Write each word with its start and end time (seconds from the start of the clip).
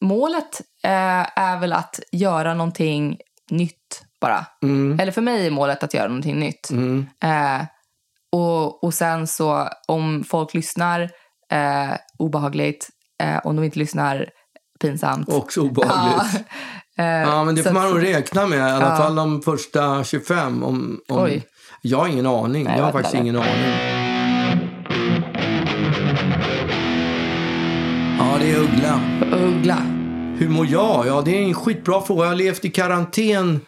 Målet 0.00 0.60
eh, 0.84 1.38
är 1.38 1.60
väl 1.60 1.72
att 1.72 2.00
göra 2.12 2.54
någonting 2.54 3.18
nytt 3.50 4.02
bara. 4.20 4.46
Mm. 4.62 5.00
Eller 5.00 5.12
för 5.12 5.20
mig 5.22 5.46
är 5.46 5.50
målet 5.50 5.82
att 5.82 5.94
göra 5.94 6.08
någonting 6.08 6.38
nytt. 6.38 6.70
Eh, 7.22 7.64
och, 8.32 8.84
och 8.84 8.94
sen 8.94 9.26
så 9.26 9.68
om 9.88 10.24
folk 10.24 10.54
lyssnar 10.54 11.00
eh, 11.52 11.94
obehagligt, 12.18 12.88
eh, 13.22 13.38
om 13.46 13.56
de 13.56 13.64
inte 13.64 13.78
lyssnar 13.78 14.26
pinsamt. 14.80 15.28
Också 15.28 15.60
obehagligt. 15.60 16.44
Ja, 16.96 17.02
eh, 17.04 17.20
Ja, 17.28 17.44
men 17.44 17.54
det 17.54 17.62
får 17.62 17.72
man 17.72 17.90
nog 17.90 18.02
räkna 18.02 18.46
med. 18.46 18.58
I 18.58 18.62
alla 18.62 18.88
Ja. 18.90 18.96
fall 18.96 19.14
de 19.14 19.42
första 19.42 20.04
25. 20.04 20.62
Om, 20.62 21.00
om... 21.08 21.18
Oj. 21.24 21.46
Jag 21.80 21.98
har 21.98 22.08
ingen 22.08 22.26
aning. 22.26 22.64
Nej, 22.64 22.78
jag 22.78 22.84
har 22.84 22.92
faktiskt 22.92 23.14
ingen 23.14 23.36
aning. 23.36 24.05
Ja, 28.36 28.42
det 28.42 28.50
är 28.50 28.60
Uggla. 28.60 29.00
Uggla. 29.32 29.78
Hur 30.38 30.48
mår 30.48 30.66
jag? 30.66 31.06
Ja, 31.06 31.22
det 31.24 31.38
är 31.38 31.42
en 31.42 31.54
skitbra 31.54 32.02
fråga. 32.02 32.22
Jag 32.22 32.28
har 32.28 32.36
levt 32.36 32.64
i 32.64 32.70
karantän 32.70 33.60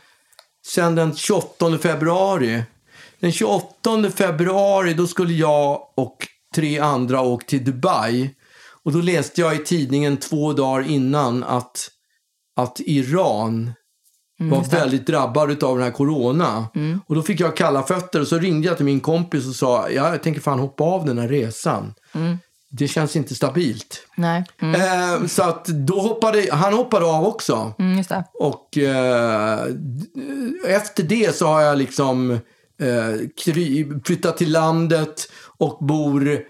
sedan 0.67 0.95
den 0.95 1.17
28 1.17 1.79
februari. 1.79 2.63
Den 3.21 3.33
28 3.33 4.11
februari 4.11 4.95
då 4.95 5.07
skulle 5.07 5.33
jag 5.33 5.81
och 5.97 6.17
tre 6.55 6.79
andra 6.79 7.21
åka 7.21 7.47
till 7.47 7.65
Dubai. 7.65 8.31
Och 8.85 8.93
då 8.93 8.99
läste 8.99 9.41
jag 9.41 9.55
i 9.55 9.59
tidningen 9.59 10.17
två 10.17 10.53
dagar 10.53 10.91
innan 10.91 11.45
att, 11.45 11.89
att 12.57 12.81
Iran 12.81 13.73
var 14.51 14.65
väldigt 14.65 15.07
drabbad 15.07 15.65
av 15.65 15.77
den 15.77 15.85
här 15.85 15.93
corona. 15.93 16.67
Och 17.07 17.15
då 17.15 17.23
fick 17.23 17.41
jag 17.41 17.57
kalla 17.57 17.83
fötter 17.83 18.21
och 18.21 18.29
så 18.29 18.39
ringde 18.39 18.69
jag 18.69 18.77
till 18.77 18.87
min 18.87 19.01
kompis 19.01 19.49
och 19.49 19.55
sa 19.55 19.91
ja, 19.91 20.11
jag 20.11 20.23
tänker 20.23 20.41
fan 20.41 20.59
hoppa 20.59 20.85
av 20.85 21.07
den 21.07 21.19
här 21.19 21.29
resan. 21.29 21.95
Det 22.71 22.89
känns 22.89 23.17
inte 23.17 23.35
stabilt. 23.35 24.07
Nej, 24.17 24.45
mm, 24.63 24.81
Eh, 24.81 25.27
så 25.27 25.43
att 25.43 25.65
då 25.65 26.01
hoppade, 26.01 26.49
han 26.53 26.73
hoppade 26.73 27.07
av 27.07 27.27
också. 27.27 27.73
mm, 27.79 27.97
just 27.97 28.09
det. 28.09 28.25
Och 28.35 28.79
eh, 28.79 29.59
efter 30.67 31.03
det 31.03 31.37
så 31.37 31.47
har 31.47 31.61
jag 31.61 31.79
liksom 31.79 32.31
eh, 32.81 33.29
kry, 33.45 33.87
flyttat 34.05 34.37
till 34.37 34.53
landet 34.53 35.31
och 35.59 35.79
bor... 35.87 36.41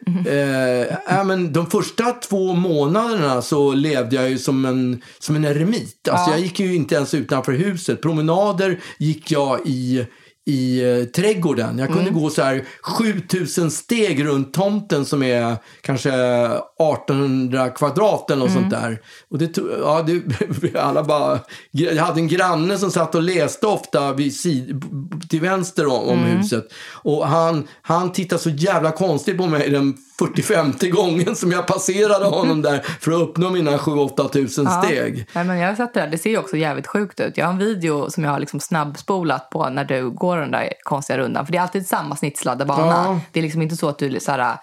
Ja, 1.08 1.24
men 1.24 1.52
de 1.52 1.70
första 1.70 2.04
två 2.12 2.52
månaderna 2.52 3.42
så 3.42 3.72
levde 3.72 4.16
jag 4.16 4.30
ju 4.30 4.38
som 4.38 4.64
en, 4.64 5.02
som 5.18 5.36
en 5.36 5.44
eremit. 5.44 6.08
Alltså 6.08 6.30
Jag 6.30 6.40
gick 6.40 6.60
ju 6.60 6.74
inte 6.74 6.94
ens 6.94 7.14
utanför 7.14 7.52
huset. 7.52 8.02
Promenader 8.02 8.80
gick 8.98 9.30
jag 9.30 9.60
i 9.66 10.06
i 10.48 10.82
eh, 10.82 11.04
trädgården. 11.04 11.78
Jag 11.78 11.92
kunde 11.92 12.10
gå 12.10 12.30
så 12.30 12.42
här 12.42 12.64
7000 12.82 13.70
steg 13.70 14.24
runt 14.24 14.54
tomten 14.54 15.04
som 15.04 15.22
är 15.22 15.56
kanske 15.80 16.10
1800 16.10 17.70
kvadrat 17.70 18.30
eller 18.30 18.42
något 18.42 18.52
sånt 18.52 18.70
där. 18.70 19.00
Och 19.30 19.38
det, 19.38 19.58
ja, 19.80 20.06
det, 20.06 20.76
alla 20.80 21.04
bara, 21.04 21.40
jag 21.70 22.04
hade 22.04 22.20
en 22.20 22.28
granne 22.28 22.78
som 22.78 22.90
satt 22.90 23.14
och 23.14 23.22
läste 23.22 23.66
ofta 23.66 24.12
vid 24.12 24.36
sid, 24.36 24.82
till 25.28 25.40
vänster 25.40 25.86
om, 25.86 26.08
om 26.08 26.18
huset. 26.18 26.64
Och 26.92 27.28
han, 27.28 27.68
han 27.82 28.12
tittade 28.12 28.42
så 28.42 28.50
jävla 28.50 28.90
konstigt 28.90 29.36
på 29.36 29.46
mig 29.46 29.70
den 29.70 29.96
45 30.18 30.72
gången 30.90 31.36
som 31.36 31.52
jag 31.52 31.66
passerade 31.66 32.24
honom 32.24 32.62
där 32.62 32.78
för 33.00 33.12
att 33.12 33.20
uppnå 33.20 33.50
mina 33.50 33.76
7-8 33.76 34.28
tusen 34.28 34.70
steg. 34.70 35.26
Nej, 35.32 35.44
men 35.44 35.58
jag 35.58 35.76
det 35.76 35.90
där. 35.94 36.06
Det 36.06 36.18
ser 36.18 36.30
ju 36.30 36.38
också 36.38 36.56
jävligt 36.56 36.86
sjukt 36.86 37.20
ut. 37.20 37.36
Jag 37.36 37.46
har 37.46 37.52
en 37.52 37.58
video 37.58 38.10
som 38.10 38.24
jag 38.24 38.30
har 38.30 38.40
liksom 38.40 38.60
snabbspolat 38.60 39.50
på 39.50 39.68
när 39.68 39.84
du 39.84 40.10
går 40.10 40.37
den 40.40 40.50
där 40.50 40.72
konstiga 40.82 41.18
rundan. 41.18 41.46
För 41.46 41.52
det 41.52 41.58
är 41.58 41.62
alltid 41.62 41.86
samma 41.86 42.16
snitslade 42.16 42.64
bana. 42.64 42.86
Ja. 42.86 43.20
Det 43.32 43.40
är 43.40 43.42
liksom 43.42 43.62
inte 43.62 43.76
så 43.76 43.88
att 43.88 43.98
du 43.98 44.20
så 44.20 44.30
här, 44.30 44.56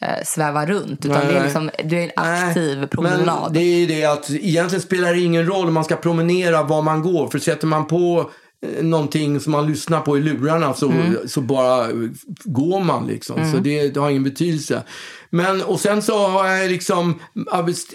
eh, 0.00 0.24
svävar 0.24 0.66
runt. 0.66 1.04
Utan 1.04 1.18
Nej, 1.18 1.32
det 1.32 1.38
är 1.38 1.44
liksom, 1.44 1.70
du 1.84 1.98
är 1.98 2.02
en 2.02 2.10
aktiv 2.16 2.78
Nej, 2.78 2.88
promenad. 2.88 3.42
Men 3.42 3.52
det 3.52 3.60
är 3.60 3.86
det 3.86 4.04
att 4.04 4.30
egentligen 4.30 4.82
spelar 4.82 5.14
det 5.14 5.20
ingen 5.20 5.46
roll 5.46 5.68
om 5.68 5.74
man 5.74 5.84
ska 5.84 5.96
promenera 5.96 6.62
var 6.62 6.82
man 6.82 7.02
går. 7.02 7.28
För 7.28 7.38
sätter 7.38 7.66
man 7.66 7.86
på 7.86 8.30
eh, 8.66 8.84
någonting 8.84 9.40
som 9.40 9.52
man 9.52 9.66
lyssnar 9.66 10.00
på 10.00 10.18
i 10.18 10.20
lurarna 10.20 10.74
så, 10.74 10.92
så 11.26 11.40
bara 11.40 11.86
går 12.44 12.80
man 12.80 13.06
liksom. 13.06 13.52
Så 13.52 13.58
det, 13.58 13.88
det 13.88 14.00
har 14.00 14.10
ingen 14.10 14.24
betydelse. 14.24 14.82
Men 15.34 15.62
och 15.62 15.80
sen 15.80 16.02
så 16.02 16.26
har 16.26 16.46
jag 16.46 16.70
liksom 16.70 17.20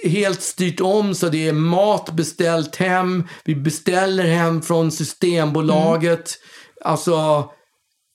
helt 0.04 0.42
styrt 0.42 0.82
om 0.82 1.16
så 1.16 1.30
det 1.30 1.48
är 1.48 1.54
mat 1.54 2.12
beställt 2.12 2.76
hem. 2.76 3.24
Vi 3.44 3.56
beställer 3.56 4.24
hem 4.24 4.62
från 4.62 4.92
Systembolaget. 4.92 6.34
Alltså 6.88 7.46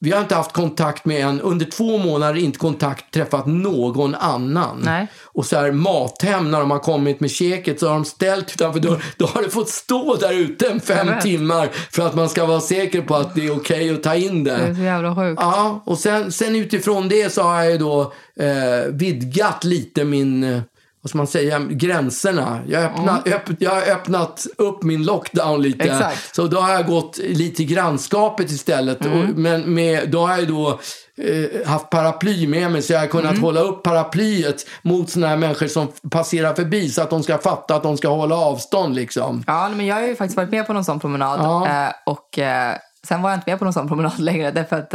vi 0.05 0.11
har 0.11 0.21
inte 0.21 0.35
haft 0.35 0.53
kontakt 0.53 1.05
med 1.05 1.27
en, 1.27 1.41
under 1.41 1.67
två 1.67 1.99
månader 1.99 2.41
inte 2.41 2.59
kontakt 2.59 3.15
träffat 3.15 3.47
någon 3.47 4.15
annan. 4.15 4.81
Nej. 4.85 5.07
Och 5.25 5.47
så 5.47 5.57
här 5.57 5.73
mathem 5.73 6.51
när 6.51 6.61
de 6.61 6.71
har 6.71 6.79
kommit 6.79 7.21
med 7.21 7.31
käket 7.31 7.81
så 7.81 7.87
har 7.87 7.95
de 7.95 8.05
ställt 8.05 8.55
utanför 8.55 8.81
dörren. 8.81 9.01
Då 9.17 9.27
har 9.27 9.43
det 9.43 9.51
fått 9.51 9.69
stå 9.69 10.15
där 10.15 10.33
ute 10.33 10.69
en 10.69 10.81
fem 10.81 11.09
timmar 11.23 11.69
för 11.91 12.07
att 12.07 12.15
man 12.15 12.29
ska 12.29 12.47
vara 12.47 12.61
säker 12.61 13.03
på 13.03 13.15
att 13.15 13.35
det 13.35 13.47
är 13.47 13.57
okej 13.57 13.91
att 13.91 14.03
ta 14.03 14.15
in 14.15 14.45
det. 14.45 14.57
Det 14.57 14.63
är 14.63 14.75
så 14.75 14.81
jävla 14.81 15.17
sjukt. 15.17 15.41
Ja, 15.43 15.83
och 15.87 15.99
sen, 15.99 16.33
sen 16.33 16.57
utifrån 16.57 17.09
det 17.09 17.33
så 17.33 17.43
har 17.43 17.63
jag 17.63 17.73
ju 17.73 17.79
då 17.79 18.13
eh, 18.37 18.93
vidgat 18.93 19.65
lite 19.65 20.05
min, 20.05 20.45
eh, 20.45 20.61
vad 21.03 21.11
ska 21.11 21.19
man 21.19 21.27
säga, 21.27 21.59
gränserna. 21.59 22.61
Jag 22.67 22.81
har, 22.81 22.89
öppnat, 22.89 23.29
öpp, 23.29 23.43
jag 23.59 23.71
har 23.71 23.83
öppnat 23.83 24.47
upp 24.59 24.83
min 24.83 25.05
lockdown 25.05 25.63
lite. 25.63 25.85
Exakt. 25.85 26.35
Så 26.35 26.47
då 26.47 26.61
har 26.61 26.73
jag 26.73 26.87
gått 26.87 27.19
lite 27.19 27.65
grannskapet 27.65 28.51
istället. 28.51 29.07
Och, 29.07 29.29
men 29.35 29.75
med, 29.75 30.11
då 30.11 30.27
har 30.27 30.39
jag 30.39 30.49
då 30.49 30.81
eh, 31.19 31.69
haft 31.69 31.91
paraply 31.91 32.47
med 32.47 32.71
mig 32.73 32.83
så 32.83 32.93
jag 32.93 33.01
har 33.01 33.07
kunnat 33.07 33.39
hålla 33.39 33.61
upp 33.61 33.83
paraplyet 33.83 34.67
mot 34.83 35.11
såna 35.11 35.27
här 35.27 35.37
människor 35.37 35.67
som 35.67 35.89
passerar 36.11 36.55
förbi 36.55 36.89
så 36.89 37.03
att 37.03 37.11
de 37.11 37.23
ska 37.23 37.39
fatta 37.39 37.75
att 37.75 37.83
de 37.83 37.97
ska 37.97 38.09
hålla 38.09 38.37
avstånd 38.37 38.95
liksom. 38.95 39.45
Ja, 39.47 39.69
men 39.69 39.87
jag 39.87 39.95
har 39.95 40.03
ju 40.03 40.17
faktiskt 40.17 40.37
varit 40.37 40.51
med 40.51 40.67
på 40.67 40.73
någon 40.73 40.85
sån 40.85 41.01
promenad. 41.01 41.41
Ja. 41.41 41.87
Eh, 41.87 41.93
och 42.07 42.39
eh, 42.39 42.77
sen 43.09 43.23
var 43.23 43.31
jag 43.31 43.37
inte 43.37 43.51
med 43.51 43.59
på 43.59 43.65
någon 43.65 43.75
sån 43.75 43.89
promenad 43.89 44.19
längre. 44.19 44.51
Därför 44.51 44.77
att 44.77 44.91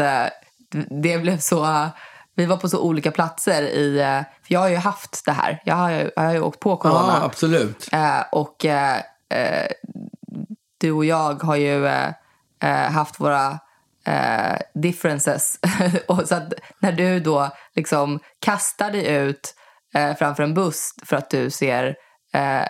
det 1.01 1.18
blev 1.18 1.39
så... 1.39 1.89
Vi 2.38 2.45
var 2.45 2.57
på 2.57 2.69
så 2.69 2.80
olika 2.81 3.12
platser 3.12 3.62
i... 3.62 4.00
eh, 4.00 4.22
För 4.48 4.54
jag 4.54 4.60
har 4.60 4.69
ju 4.69 4.75
haft 4.75 5.25
det 5.25 5.31
här. 5.31 5.62
Jag 5.66 5.75
har 5.75 5.89
ju, 5.92 6.12
jag 6.16 6.24
har 6.24 6.34
ju 6.34 6.42
åkt 6.42 6.60
på 6.60 6.69
Ja, 6.69 6.75
corona. 6.78 7.22
absolut. 7.24 7.89
Eh, 7.92 8.22
och 8.31 8.66
eh, 8.66 8.98
eh, 9.30 9.68
du 10.80 10.92
och 10.92 11.06
jag 11.06 11.44
har 11.44 11.56
ju 11.56 11.88
eh, 11.88 12.07
eh, 12.63 12.92
haft 12.92 13.19
våra 13.19 13.60
differences. 14.74 15.60
och 16.07 16.28
så 16.28 16.36
att 16.36 16.54
när 16.80 16.92
du 16.92 17.19
då 17.19 17.50
liksom 17.75 18.19
kastar 18.39 18.92
dig 18.92 19.07
ut 19.16 19.56
framför 20.19 20.44
en 20.44 20.54
buss 20.54 20.92
för 21.06 21.16
att 21.16 21.30
du 21.30 21.50
ser 21.50 21.95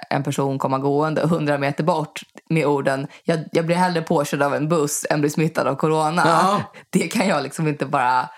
en 0.10 0.24
person 0.24 0.60
komma 0.60 0.78
gående 0.78 1.22
100 1.22 1.58
meter 1.58 1.84
bort 1.84 2.22
med 2.50 2.66
orden 2.66 3.08
jag, 3.24 3.40
jag 3.52 3.66
blir 3.66 3.76
hellre 3.76 4.02
påkörd 4.02 4.42
av 4.42 4.56
en 4.56 4.70
buss 4.70 5.06
än 5.10 5.20
blir 5.22 5.32
smittad 5.32 5.68
av 5.68 5.76
corona. 5.76 6.22
Ja. 6.26 6.62
Det 6.90 7.08
kan 7.08 7.28
jag 7.28 7.44
liksom 7.44 7.68
inte 7.68 7.86
bara 7.86 8.30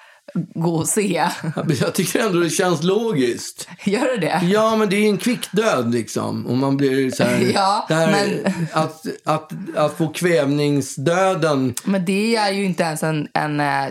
gå 0.54 0.76
och 0.76 0.88
se. 0.88 1.28
Jag 1.80 1.94
tycker 1.94 2.20
ändå 2.20 2.40
det 2.40 2.50
känns 2.50 2.84
logiskt. 2.84 3.68
Gör 3.86 4.06
det 4.06 4.18
det? 4.18 4.46
Ja, 4.46 4.76
men 4.76 4.90
det 4.90 4.96
är 4.96 5.10
en 5.10 5.18
kvick 5.18 5.52
död 5.52 5.94
liksom. 5.94 6.48
Om 6.48 6.60
man 6.60 6.78
blir 6.78 7.12
så 7.12 7.24
här, 7.24 7.52
Ja, 7.54 7.86
här 7.90 8.12
men- 8.12 8.68
att, 8.74 9.06
att, 9.26 9.52
att 9.76 9.98
få 9.98 10.08
kvävningsdöden. 10.08 11.74
Men 11.84 12.06
det 12.06 12.36
är 12.36 12.52
ju 12.52 12.64
inte 12.66 12.84
ens 12.84 13.04
en, 13.04 13.28
en 13.34 13.60
eh, 13.60 13.86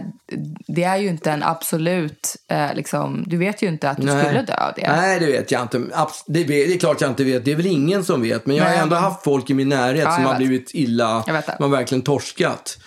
det 0.67 0.85
är 0.85 0.97
ju 0.97 1.09
inte 1.09 1.31
en 1.31 1.43
absolut, 1.43 2.37
eh, 2.51 2.75
liksom, 2.75 3.25
du 3.27 3.37
vet 3.37 3.63
ju 3.63 3.69
inte 3.69 3.91
att 3.91 3.97
du 3.97 4.03
skulle 4.03 4.43
dö 4.43 4.55
av 4.55 4.73
det. 4.77 4.93
Nej, 4.97 5.21
det 5.21 5.27
vet 5.27 5.51
jag 5.51 5.63
inte. 5.63 5.79
Det, 6.27 6.45
det 6.45 6.75
är 6.75 6.79
klart 6.79 7.01
jag 7.01 7.11
inte 7.11 7.25
vet. 7.25 7.45
Det 7.45 7.53
är 7.53 7.57
väl 7.57 7.67
ingen 7.67 8.05
som 8.05 8.23
vet. 8.23 8.47
Men 8.47 8.57
jag 8.57 8.65
har 8.65 8.71
Nej, 8.71 8.81
ändå 8.81 8.97
haft 8.97 9.25
folk 9.25 9.51
i 9.51 9.55
min 9.55 9.69
närhet 9.69 10.05
Ja, 10.05 10.15
som 10.15 10.25
har 10.25 10.37
blivit 10.37 10.71
illa. 10.75 11.25
Man 11.61 11.71
verkligen 11.71 12.03
torskat. 12.03 12.79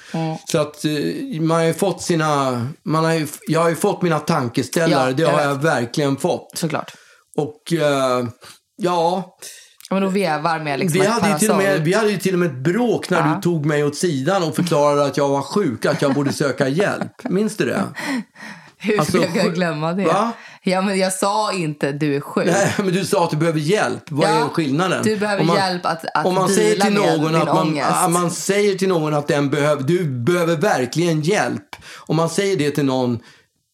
Så 0.48 0.58
att 0.62 0.86
eh, 0.86 0.92
man 1.42 1.58
har 1.58 1.63
ju 1.66 1.74
fått 1.74 2.02
sina... 2.02 2.68
Man 2.84 3.06
har 3.06 3.13
ju, 3.13 3.28
jag 3.51 3.62
har 3.62 3.69
ju 3.69 3.75
fått 3.75 4.01
mina 4.01 4.19
tankeställare. 4.19 5.09
Ja, 5.09 5.15
det 5.15 5.24
har 5.24 5.42
jag 5.42 5.56
verkligen 5.56 6.18
fått. 6.18 6.51
Såklart. 6.56 6.92
Och 7.38 7.74
eh, 7.74 8.25
ja, 8.77 9.38
Ja, 9.89 9.95
Men 9.95 10.01
då 10.03 10.09
vevar 10.09 10.59
med 10.59 10.80
liksom 10.80 11.01
vi 11.01 11.07
hade, 11.07 11.39
till 11.39 11.51
och 11.51 11.57
med, 11.57 11.81
vi 11.81 11.94
hade 11.94 12.09
ju 12.12 12.18
till 12.18 12.33
och 12.33 12.39
med 12.39 12.50
ett 12.50 12.63
bråk 12.63 13.09
när 13.09 13.18
Ja. 13.27 13.36
du 13.36 13.42
tog 13.42 13.65
mig 13.65 13.83
åt 13.83 13.95
sidan 13.95 14.44
och 14.44 14.56
förklarade 14.56 15.06
att 15.06 15.18
jag 15.18 15.27
var 15.30 15.42
sjuk, 15.42 15.86
att 15.86 16.01
jag 16.01 16.13
borde 16.13 16.33
söka 16.33 16.68
hjälp. 16.68 17.12
Minns 17.30 17.57
du 17.57 17.65
det? 17.65 17.83
Hur 18.77 19.00
Alltså, 19.00 19.18
ska 19.24 19.38
jag 19.44 19.53
glömma 19.56 19.94
det? 19.94 20.03
Va? 20.06 20.31
Ja, 20.63 20.81
men 20.81 21.00
jag 21.00 21.13
sa 21.13 21.53
inte 21.53 21.92
du 21.92 22.15
är 22.15 22.21
sjuk. 22.21 22.45
Nej, 22.45 22.74
men 22.77 22.88
du 22.94 23.06
sa 23.06 23.24
att 23.24 23.30
du 23.31 23.38
behöver 23.38 23.59
hjälp. 23.59 24.03
Vad 24.09 24.30
Ja, 24.30 24.45
är 24.45 24.50
skillnaden? 24.50 25.03
du 25.03 25.18
behöver 25.18 25.44
man- 25.44 25.56
hjälp 25.56 25.86
att- 25.86 26.06
att 26.15 26.25
Om 26.25 26.36
man 26.36 26.50
säger 26.50 26.81
till 26.81 26.94
någon 26.94 27.36
att 27.36 27.48
man, 27.48 27.80
ah, 27.92 28.07
man 28.07 28.31
säger 28.31 28.75
till 28.75 28.89
någon 28.89 29.13
att 29.13 29.27
den 29.27 29.50
behöver, 29.50 29.83
du 29.83 30.03
behöver 30.06 30.56
verkligen 30.56 31.21
hjälp. 31.21 31.75
Om 32.00 32.15
man 32.15 32.30
säger 32.30 32.57
det 32.57 32.71
till 32.71 32.86
någon 32.86 33.19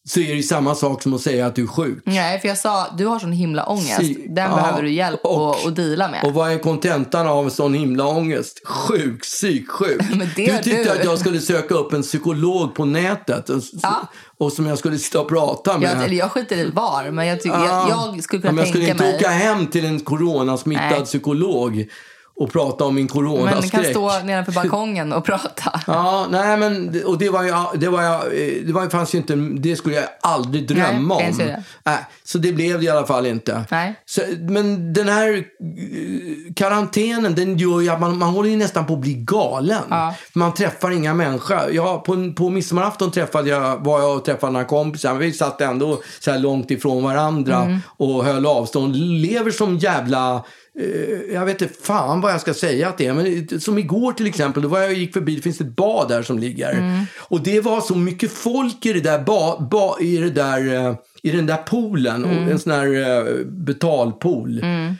så 0.08 0.20
är 0.20 0.34
det 0.34 0.42
samma 0.42 0.74
sak 0.74 1.02
som 1.02 1.14
att 1.14 1.20
säga 1.20 1.46
att 1.46 1.54
du 1.54 1.62
är 1.62 1.66
sjuk. 1.66 1.98
Nej, 2.04 2.40
för 2.40 2.48
jag 2.48 2.58
sa 2.58 2.86
du 2.98 3.06
har 3.06 3.18
sån 3.18 3.32
himla 3.32 3.66
ångest. 3.66 3.98
Den 4.28 4.50
ja, 4.50 4.56
behöver 4.56 4.82
du 4.82 4.90
hjälp 4.92 5.20
och- 5.24 5.50
att 5.50 5.66
att 5.66 5.76
deala 5.76 6.08
med. 6.08 6.24
Och 6.24 6.34
vad 6.34 6.52
är 6.52 6.58
kontentan 6.58 7.26
av 7.26 7.48
sån 7.50 7.74
himla 7.74 8.06
ångest? 8.06 8.60
Sjuk, 8.66 9.22
psyksjuk. 9.22 10.00
Men 10.10 10.28
det 10.36 10.46
du 10.56 10.62
tyckte 10.62 10.84
du. 10.84 10.90
att 10.90 11.04
jag 11.04 11.18
skulle 11.18 11.40
söka 11.40 11.74
upp 11.74 11.92
en 11.92 12.02
psykolog 12.02 12.74
på 12.74 12.84
nätet 12.84 13.48
och, 13.50 13.62
Ja. 13.82 14.08
och 14.38 14.52
som 14.52 14.66
jag 14.66 14.78
skulle 14.78 14.98
sitta 14.98 15.20
och 15.20 15.28
prata 15.28 15.78
med. 15.78 15.90
jag, 15.96 16.04
eller 16.04 16.16
jag 16.16 16.30
skiter 16.32 16.56
i 16.56 16.70
var, 16.70 17.10
men 17.10 17.26
jag, 17.26 17.42
ty- 17.42 17.48
jag, 17.48 17.88
jag 17.90 18.22
skulle 18.22 18.42
kunna 18.42 18.48
Ja, 18.48 18.52
men 18.52 18.58
jag 18.58 18.68
skulle 18.68 18.86
tänka 18.86 19.04
inte 19.04 19.04
mig... 19.04 19.14
åka 19.16 19.28
hem 19.28 19.66
till 19.66 19.84
en 19.84 20.00
coronasmittad 20.00 20.90
Nej. 20.90 21.04
psykolog 21.04 21.86
och 22.38 22.52
prata 22.52 22.84
om 22.84 22.94
min 22.94 23.08
Men 23.14 23.24
den 23.24 23.34
coronaskräck. 23.34 23.70
kan 23.72 23.84
stå 23.84 24.18
nedanför 24.24 24.52
balkongen 24.52 25.12
och 25.12 25.24
prata. 25.24 25.80
Ja, 25.86 26.26
nej 26.30 26.56
men 26.56 27.02
och 27.06 27.18
det 27.18 27.28
var 27.30 27.42
ju, 27.42 27.52
det 27.78 27.88
var 27.88 28.02
jag, 28.02 28.22
det 28.66 28.72
var, 28.72 28.88
fanns 28.88 29.14
ju 29.14 29.18
inte, 29.18 29.34
det 29.36 29.76
skulle 29.76 29.94
jag 29.96 30.04
aldrig 30.20 30.68
drömma 30.68 31.16
Nej, 31.18 31.30
om. 31.30 31.38
det. 31.38 31.62
Nej, 31.84 31.98
så 32.24 32.38
det 32.38 32.52
blev 32.52 32.78
det 32.78 32.84
i 32.84 32.88
alla 32.88 33.06
fall 33.06 33.26
inte. 33.26 33.64
Nej. 33.70 33.94
Så, 34.06 34.20
men 34.38 34.92
den 34.92 35.08
här 35.08 35.36
eh, 35.36 35.42
karantänen, 36.54 37.34
den 37.34 37.58
gör 37.58 37.80
ju 37.80 37.88
att 37.88 38.00
man, 38.00 38.18
man 38.18 38.28
håller 38.28 38.50
ju 38.50 38.56
nästan 38.56 38.86
på 38.86 38.92
att 38.94 39.00
bli 39.00 39.14
galen. 39.14 39.82
Ja. 39.90 40.14
Man 40.32 40.54
träffar 40.54 40.90
inga 40.90 41.14
människor. 41.14 41.58
Jag, 41.72 42.04
på, 42.04 42.32
på 42.36 42.50
midsommarafton 42.50 43.10
träffade 43.10 43.48
jag, 43.50 43.84
var 43.84 44.00
jag 44.00 44.16
och 44.16 44.24
träffade 44.24 44.52
några 44.52 44.66
kompisar. 44.66 45.10
Men 45.10 45.18
vi 45.18 45.32
satt 45.32 45.60
ändå 45.60 46.00
så 46.20 46.30
här 46.30 46.38
långt 46.38 46.70
ifrån 46.70 47.02
varandra 47.02 47.58
Mm. 47.58 47.78
och 47.96 48.24
höll 48.24 48.46
avstånd. 48.46 48.96
Lever 48.96 49.50
som 49.50 49.78
jävla 49.78 50.44
jag 51.32 51.44
vet 51.44 51.62
inte 51.62 51.74
fan 51.82 52.20
vad 52.20 52.32
jag 52.32 52.40
ska 52.40 52.54
säga 52.54 52.88
att 52.88 52.98
det 52.98 53.06
är. 53.06 53.14
Men 53.14 53.60
som 53.60 53.78
igår 53.78 54.12
till 54.12 54.26
exempel, 54.26 54.62
då 54.62 54.68
var 54.68 54.80
jag 54.80 54.92
gick 54.92 55.12
förbi, 55.12 55.36
det 55.36 55.42
finns 55.42 55.60
ett 55.60 55.76
bad 55.76 56.08
där 56.08 56.22
som 56.22 56.38
ligger. 56.38 56.72
Mm. 56.72 57.04
Och 57.18 57.40
det 57.40 57.60
var 57.60 57.80
så 57.80 57.94
mycket 57.94 58.32
folk 58.32 58.86
i 58.86 58.92
det 58.92 59.00
där, 59.00 59.18
ba, 59.18 59.60
ba, 59.70 59.98
i 60.00 60.16
det 60.16 60.30
där, 60.30 60.74
eh, 60.74 60.94
i 61.22 61.30
den 61.30 61.46
där 61.46 61.56
poolen. 61.56 62.24
Mm. 62.24 62.44
Och 62.44 62.52
en 62.52 62.58
sån 62.58 62.72
här 62.72 62.86
eh, 62.86 63.44
betalpool. 63.44 64.58
Eh, 64.62 64.92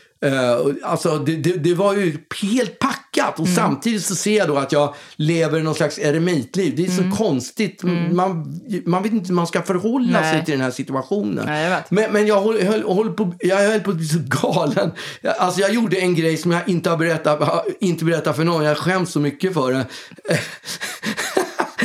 och 0.60 0.72
alltså 0.82 1.18
det, 1.18 1.36
det, 1.36 1.52
det 1.52 1.74
var 1.74 1.94
ju 1.94 2.18
helt 2.42 2.78
packat 2.78 2.98
Mm. 3.18 3.50
och 3.50 3.56
samtidigt 3.56 4.04
så 4.04 4.14
ser 4.14 4.38
jag 4.38 4.48
då 4.48 4.56
att 4.56 4.72
jag 4.72 4.94
lever 5.16 5.60
någon 5.60 5.74
slags 5.74 5.98
eremitliv. 5.98 6.76
Det 6.76 6.84
är 6.84 6.90
så 6.90 7.02
Mm. 7.02 7.16
konstigt. 7.16 7.82
Man, 8.12 8.60
man 8.86 9.02
vet 9.02 9.12
inte 9.12 9.28
hur 9.28 9.34
man 9.34 9.46
ska 9.46 9.62
förhålla 9.62 10.20
Nej. 10.20 10.32
sig 10.34 10.44
till 10.44 10.52
den 10.52 10.60
här 10.60 10.70
situationen. 10.70 11.46
Nej, 11.46 11.70
jag. 11.70 11.82
Men, 11.88 12.12
men 12.12 12.26
jag, 12.26 12.42
höll, 12.42 12.62
höll, 12.62 12.94
höll 12.96 13.12
på, 13.12 13.34
jag 13.38 13.56
höll 13.56 13.80
på 13.80 13.90
att 13.90 13.96
bli 13.96 14.06
så 14.06 14.18
galen. 14.42 14.90
Alltså 15.38 15.60
jag 15.60 15.74
gjorde 15.74 15.96
en 15.96 16.14
grej 16.14 16.36
som 16.36 16.50
jag 16.52 16.68
inte 16.68 16.90
har 16.90 16.96
berättat, 16.96 17.66
inte 17.80 18.04
berättat 18.04 18.36
för 18.36 18.44
någon. 18.44 18.64
Jag 18.64 18.76
skäms 18.78 19.12
så 19.12 19.20
mycket 19.20 19.54
för 19.54 19.72
det. 19.72 19.86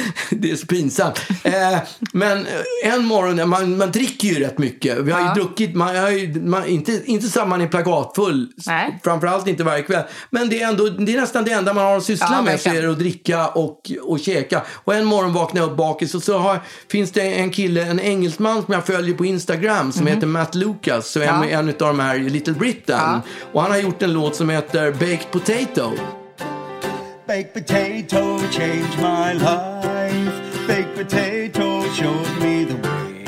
Det 0.30 0.52
är 0.52 0.56
så 0.56 0.66
pinsamt. 0.68 1.20
Eh, 1.44 1.78
men 2.14 2.48
en 2.86 3.06
morgon, 3.06 3.50
man, 3.50 3.78
man 3.78 3.92
dricker 3.92 4.28
ju 4.28 4.40
rätt 4.40 4.58
mycket. 4.58 4.98
Vi 4.98 5.12
har 5.12 5.20
Ja. 5.22 5.34
druckit, 5.34 5.76
man, 5.76 5.96
har 5.96 6.10
ju, 6.10 6.42
man, 6.42 6.66
inte, 6.66 7.02
inte 7.06 7.28
så 7.28 7.42
att 7.42 7.48
man 7.48 7.62
är 7.62 7.68
plakatfull, 7.68 8.48
Nej. 8.68 9.00
framförallt 9.04 9.48
inte 9.48 9.64
varje 9.64 9.84
kväll. 9.84 10.04
Men 10.30 10.50
det 10.50 10.62
är, 10.62 10.68
ändå, 10.68 10.90
det 10.90 11.14
är 11.16 11.22
nästan 11.22 11.46
det 11.46 11.52
enda 11.52 11.74
man 11.74 11.84
har 11.86 11.98
att 11.98 12.04
syssla 12.04 12.28
Ja, 12.32 12.42
med, 12.42 12.60
så 12.60 12.70
är 12.70 12.82
det 12.82 12.92
att 12.92 13.00
dricka 13.00 13.48
och, 13.48 13.92
och 14.02 14.20
käka. 14.20 14.62
Och 14.70 14.96
en 14.96 15.06
morgon 15.06 15.34
vaknade 15.34 15.66
jag 15.66 15.72
upp 15.72 15.78
bakis 15.78 16.16
och 16.16 16.24
så 16.24 16.38
har, 16.38 16.60
finns 16.92 17.12
det 17.12 17.22
en 17.22 17.50
kille, 17.50 17.84
en 17.86 18.00
engelsman 18.00 18.64
som 18.66 18.74
jag 18.74 18.86
följer 18.86 19.16
på 19.16 19.26
Instagram 19.26 19.92
som 19.92 20.08
heter 20.08 20.28
Matt 20.28 20.56
Lucas, 20.56 21.08
så 21.12 21.20
är. 21.20 21.26
Ja. 21.26 21.46
en 21.46 21.70
av 21.70 21.74
de 21.78 22.00
här 22.00 22.20
Little 22.20 22.54
Britain. 22.54 23.20
Och 23.54 23.62
han 23.62 23.72
har 23.72 23.78
gjort 23.78 24.02
en 24.02 24.14
låt 24.14 24.36
som 24.36 24.50
heter 24.50 24.92
Baked 24.92 25.32
Potato. 25.32 25.92
Baked 27.34 27.54
potato 27.56 28.48
changed 28.52 29.00
my 29.00 29.34
life. 29.34 30.68
Baked 30.68 30.94
potato 30.94 31.92
showed 31.94 32.38
me 32.40 32.64
the 32.64 32.76
way. 32.76 33.24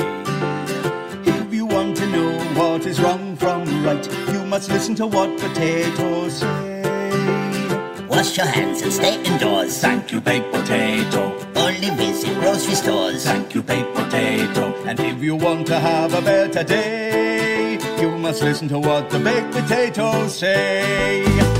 If 1.25 1.51
you 1.51 1.65
want 1.65 1.97
to 1.97 2.05
know 2.11 2.37
what 2.53 2.85
is 2.85 3.01
wrong 3.01 3.35
from 3.35 3.65
right, 3.83 4.07
you 4.31 4.45
must 4.45 4.69
listen 4.69 4.93
to 5.01 5.07
what 5.07 5.35
potatoes 5.39 6.33
say. 6.33 8.05
Wash 8.07 8.37
your 8.37 8.45
hands 8.45 8.83
and 8.83 8.93
stay 8.93 9.23
indoors. 9.23 9.79
Thank 9.79 10.11
you, 10.11 10.21
baked 10.21 10.53
potato. 10.53 11.35
Only 11.55 11.89
visit 11.95 12.31
grocery 12.35 12.75
stores. 12.75 13.23
Thank 13.23 13.55
you, 13.55 13.63
baked 13.63 13.95
potato. 13.95 14.71
And 14.85 14.99
if 14.99 15.19
you 15.23 15.35
want 15.35 15.65
to 15.65 15.79
have 15.79 16.13
a 16.13 16.21
better 16.21 16.63
day, 16.63 17.79
you 17.99 18.11
must 18.19 18.43
listen 18.43 18.67
to 18.67 18.77
what 18.77 19.09
the 19.09 19.17
baked 19.17 19.51
potatoes 19.51 20.37
say. 20.37 21.54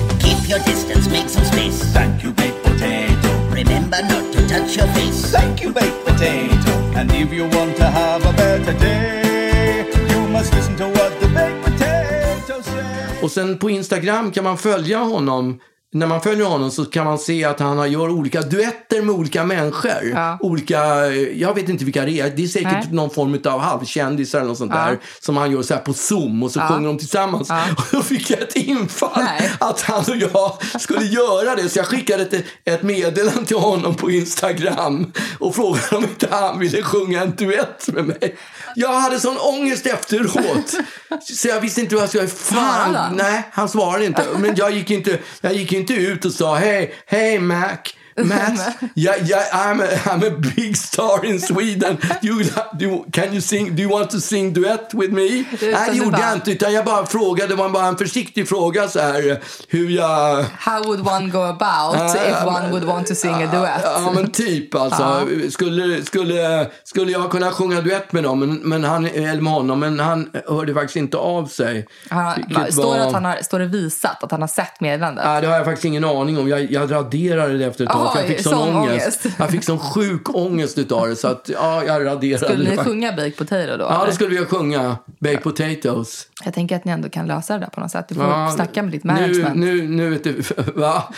Keep 0.46 0.58
your 0.58 0.66
distance, 0.66 1.10
make 1.10 1.28
some 1.28 1.44
space. 1.44 1.82
Thank 1.92 2.24
you, 2.24 2.32
baked 2.32 2.62
potato. 2.62 3.30
Remember 3.50 3.98
not 4.04 4.32
to 4.32 4.48
touch 4.48 4.78
your 4.78 4.86
face. 4.94 5.32
Thank 5.32 5.64
you, 5.64 5.74
baked 5.74 6.06
potato. 6.06 6.72
And 6.96 7.12
if 7.12 7.34
you 7.34 7.46
want 7.50 7.76
to 7.78 7.86
have 7.86 8.24
a 8.24 8.32
better 8.34 8.74
day, 8.78 9.90
you 10.08 10.28
must 10.28 10.54
listen 10.54 10.76
to 10.78 10.88
what 10.88 11.20
the 11.20 11.28
baked 11.30 11.64
potato 11.66 12.62
say. 12.62 13.24
Och 13.24 13.32
sen 13.32 13.58
på 13.58 13.70
Instagram 13.70 14.32
kan 14.32 14.44
man 14.44 14.58
följa 14.58 15.00
honom. 15.00 15.60
När 15.96 16.08
man 16.08 16.22
följer 16.22 16.46
honom 16.46 16.72
så 16.72 16.86
kan 16.86 17.06
man 17.06 17.20
se 17.20 17.44
att 17.44 17.60
han 17.60 17.78
har- 17.78 17.86
gör 17.86 18.10
olika 18.10 18.42
duetter 18.42 19.02
med 19.02 19.16
olika 19.16 19.44
människor. 19.46 19.92
Ja. 20.14 20.38
Olika, 20.42 21.06
eh, 21.06 21.14
jag 21.42 21.54
vet 21.54 21.70
inte 21.70 21.86
vilka 21.86 22.06
det 22.06 22.20
är. 22.20 22.30
Det 22.36 22.44
är 22.44 22.48
säkert 22.48 22.72
Nej. 22.72 22.88
någon 22.92 23.10
form 23.10 23.40
av 23.46 23.60
halvkändisar 23.60 24.40
eller 24.40 24.48
något 24.48 24.58
sånt 24.58 24.72
Ja. 24.76 24.86
där. 24.86 25.00
Som 25.22 25.38
han 25.38 25.52
gör 25.52 25.62
så 25.62 25.74
här 25.74 25.82
på 25.82 25.94
Zoom 25.94 26.44
och 26.44 26.52
så 26.52 26.60
sjunger 26.60 26.88
de 26.88 26.98
tillsammans. 26.98 27.50
Ja. 27.50 27.64
Och 27.78 27.84
då 27.92 28.02
fick 28.02 28.30
jag 28.30 28.40
ett 28.42 28.56
infall 28.56 29.24
Nej. 29.24 29.52
att 29.60 29.82
han 29.82 30.00
och 30.08 30.16
jag 30.18 30.82
skulle 30.82 31.06
göra 31.06 31.56
det. 31.56 31.70
Så 31.70 31.80
jag 31.80 31.86
skickade 31.86 32.24
ett, 32.24 32.46
ett 32.66 32.84
meddelande 32.84 33.46
till 33.46 33.58
honom 33.58 33.96
på 33.96 34.12
Instagram 34.12 35.12
och 35.40 35.56
frågade 35.56 35.96
om 35.96 36.04
inte 36.04 36.28
han 36.32 36.60
ville 36.60 36.82
sjunga 36.84 37.22
en 37.22 37.36
duett 37.36 37.88
med 37.88 38.06
mig. 38.06 38.36
Jag 38.76 39.00
hade 39.00 39.20
sån 39.20 39.38
ångest 39.38 39.86
efteråt. 39.86 40.74
Så 41.24 41.48
jag 41.48 41.62
visste 41.62 41.82
inte 41.82 41.96
vad 41.96 42.04
jag 42.04 42.10
skulle... 42.10 42.28
Fan! 42.28 43.16
Nej, 43.16 43.50
han 43.52 43.70
svarade 43.70 44.06
inte. 44.06 44.26
Men 44.38 44.56
jag 44.56 44.72
gick 44.72 44.92
inte, 44.92 45.20
jag 45.42 45.54
gick 45.54 45.74
inte 45.74 45.94
ut 45.94 46.26
och 46.26 46.32
sa 46.32 46.56
hej, 46.56 46.96
hej 47.06 47.40
Mac. 47.40 47.78
Matt, 48.18 48.78
jag, 48.94 49.16
jag, 49.22 49.40
I'm, 49.40 49.82
a, 49.84 49.88
I'm 50.06 50.28
a 50.28 50.52
big 50.56 50.78
star 50.78 51.26
in 51.26 51.42
Sweden. 51.42 51.98
You, 52.22 52.44
do, 52.80 53.06
can 53.12 53.32
you 53.32 53.42
sing, 53.42 53.76
do 53.76 53.82
you 53.82 53.92
want 53.92 54.10
to 54.12 54.20
sing 54.20 54.54
duet 54.54 54.94
with 54.94 55.14
me? 55.14 55.44
Det 55.60 55.94
gjorde 55.94 56.20
jag 56.22 56.34
inte. 56.34 56.52
Utan 56.52 56.74
jag 56.74 56.86
bara 56.86 57.06
frågade, 57.06 57.50
det 57.50 57.56
var 57.56 57.70
bara 57.70 57.86
en 57.88 57.98
försiktig 57.98 58.50
fråga 58.50 58.88
så 58.88 59.00
här, 59.00 59.40
hur 59.70 59.90
jag... 59.90 60.46
How 60.60 60.84
would 60.84 61.08
one 61.08 61.30
go 61.30 61.38
about 61.40 62.16
if 62.16 62.46
one 62.46 62.70
would 62.72 62.84
want 62.84 63.08
to 63.08 63.16
sing 63.16 63.34
a 63.34 63.50
duet? 63.52 63.82
Ja, 63.84 64.12
men 64.16 64.32
typ 64.32 64.76
alltså. 64.76 65.28
Skulle, 65.52 66.06
skulle, 66.06 66.70
skulle 66.84 67.12
jag 67.12 67.32
kunna 67.32 67.52
sjunga 67.52 67.82
duett 67.82 68.12
med 68.12 68.24
dem, 68.24 68.40
men, 68.40 68.54
men 68.56 68.84
han, 68.84 69.06
eller 69.06 69.42
med 69.42 69.54
honom, 69.54 69.80
men 69.80 70.00
han 70.00 70.30
hörde 70.48 70.74
faktiskt 70.74 70.96
inte 70.96 71.18
av 71.18 71.46
sig. 71.46 71.88
Han, 72.10 72.44
står, 72.72 72.84
var- 72.84 72.98
att 72.98 73.14
han 73.14 73.26
har, 73.26 73.36
står 73.42 73.60
det 73.60 73.68
visat 73.68 74.24
att 74.24 74.32
han 74.32 74.42
har 74.42 74.48
sett 74.48 74.82
meddelandet? 74.82 75.26
Nej, 75.26 75.42
det 75.42 75.48
har 75.48 75.56
jag 75.56 75.66
faktiskt 75.66 75.86
ingen 75.86 76.06
aning 76.06 76.38
om. 76.38 76.48
Jag, 76.50 76.72
jag 76.72 76.92
raderade 76.92 77.58
det 77.58 77.66
efter 77.66 77.84
ett 77.84 77.90
tag. 77.90 78.05
För 78.12 78.20
jag 78.20 78.30
Oj, 78.30 78.36
fick 78.36 78.44
sån 78.44 78.54
sån 78.54 78.76
ångest. 78.76 79.20
ångest. 79.26 79.40
Jag 79.40 79.50
fick 79.50 79.64
sån 79.64 79.80
sjuk 79.80 80.36
ångest 80.36 80.78
utav 80.78 81.08
det. 81.08 81.16
Så 81.16 81.28
att, 81.28 81.50
ja, 81.54 81.84
jag 81.84 82.06
raderade 82.06 82.46
Skulle 82.46 82.64
det 82.70 82.76
ni 82.76 82.78
sjunga 82.78 83.12
Baked 83.12 83.36
Potato 83.38 83.78
då? 83.78 83.84
Ja, 83.84 83.96
eller? 83.96 84.06
då 84.06 84.12
skulle 84.12 84.40
vi 84.40 84.46
sjunga 84.46 84.98
Baked 85.20 85.44
potatoes. 85.44 86.28
Jag 86.46 86.54
tänker 86.54 86.76
att 86.76 86.86
ni 86.86 86.92
ändå 86.92 87.10
kan 87.10 87.28
lösa 87.28 87.54
det 87.54 87.60
där 87.60 87.68
på 87.68 87.80
något 87.80 87.92
sätt. 87.92 88.06
Du 88.10 88.16
får 88.16 88.24
Ja, 88.24 88.52
snacka 88.56 88.84
med 88.84 88.92
ditt 88.92 89.04
nu, 89.04 89.14
management. 89.14 89.56
nu, 89.56 89.88
nu 89.88 90.10
vet 90.10 90.24
du, 90.24 90.42
va? 90.76 91.14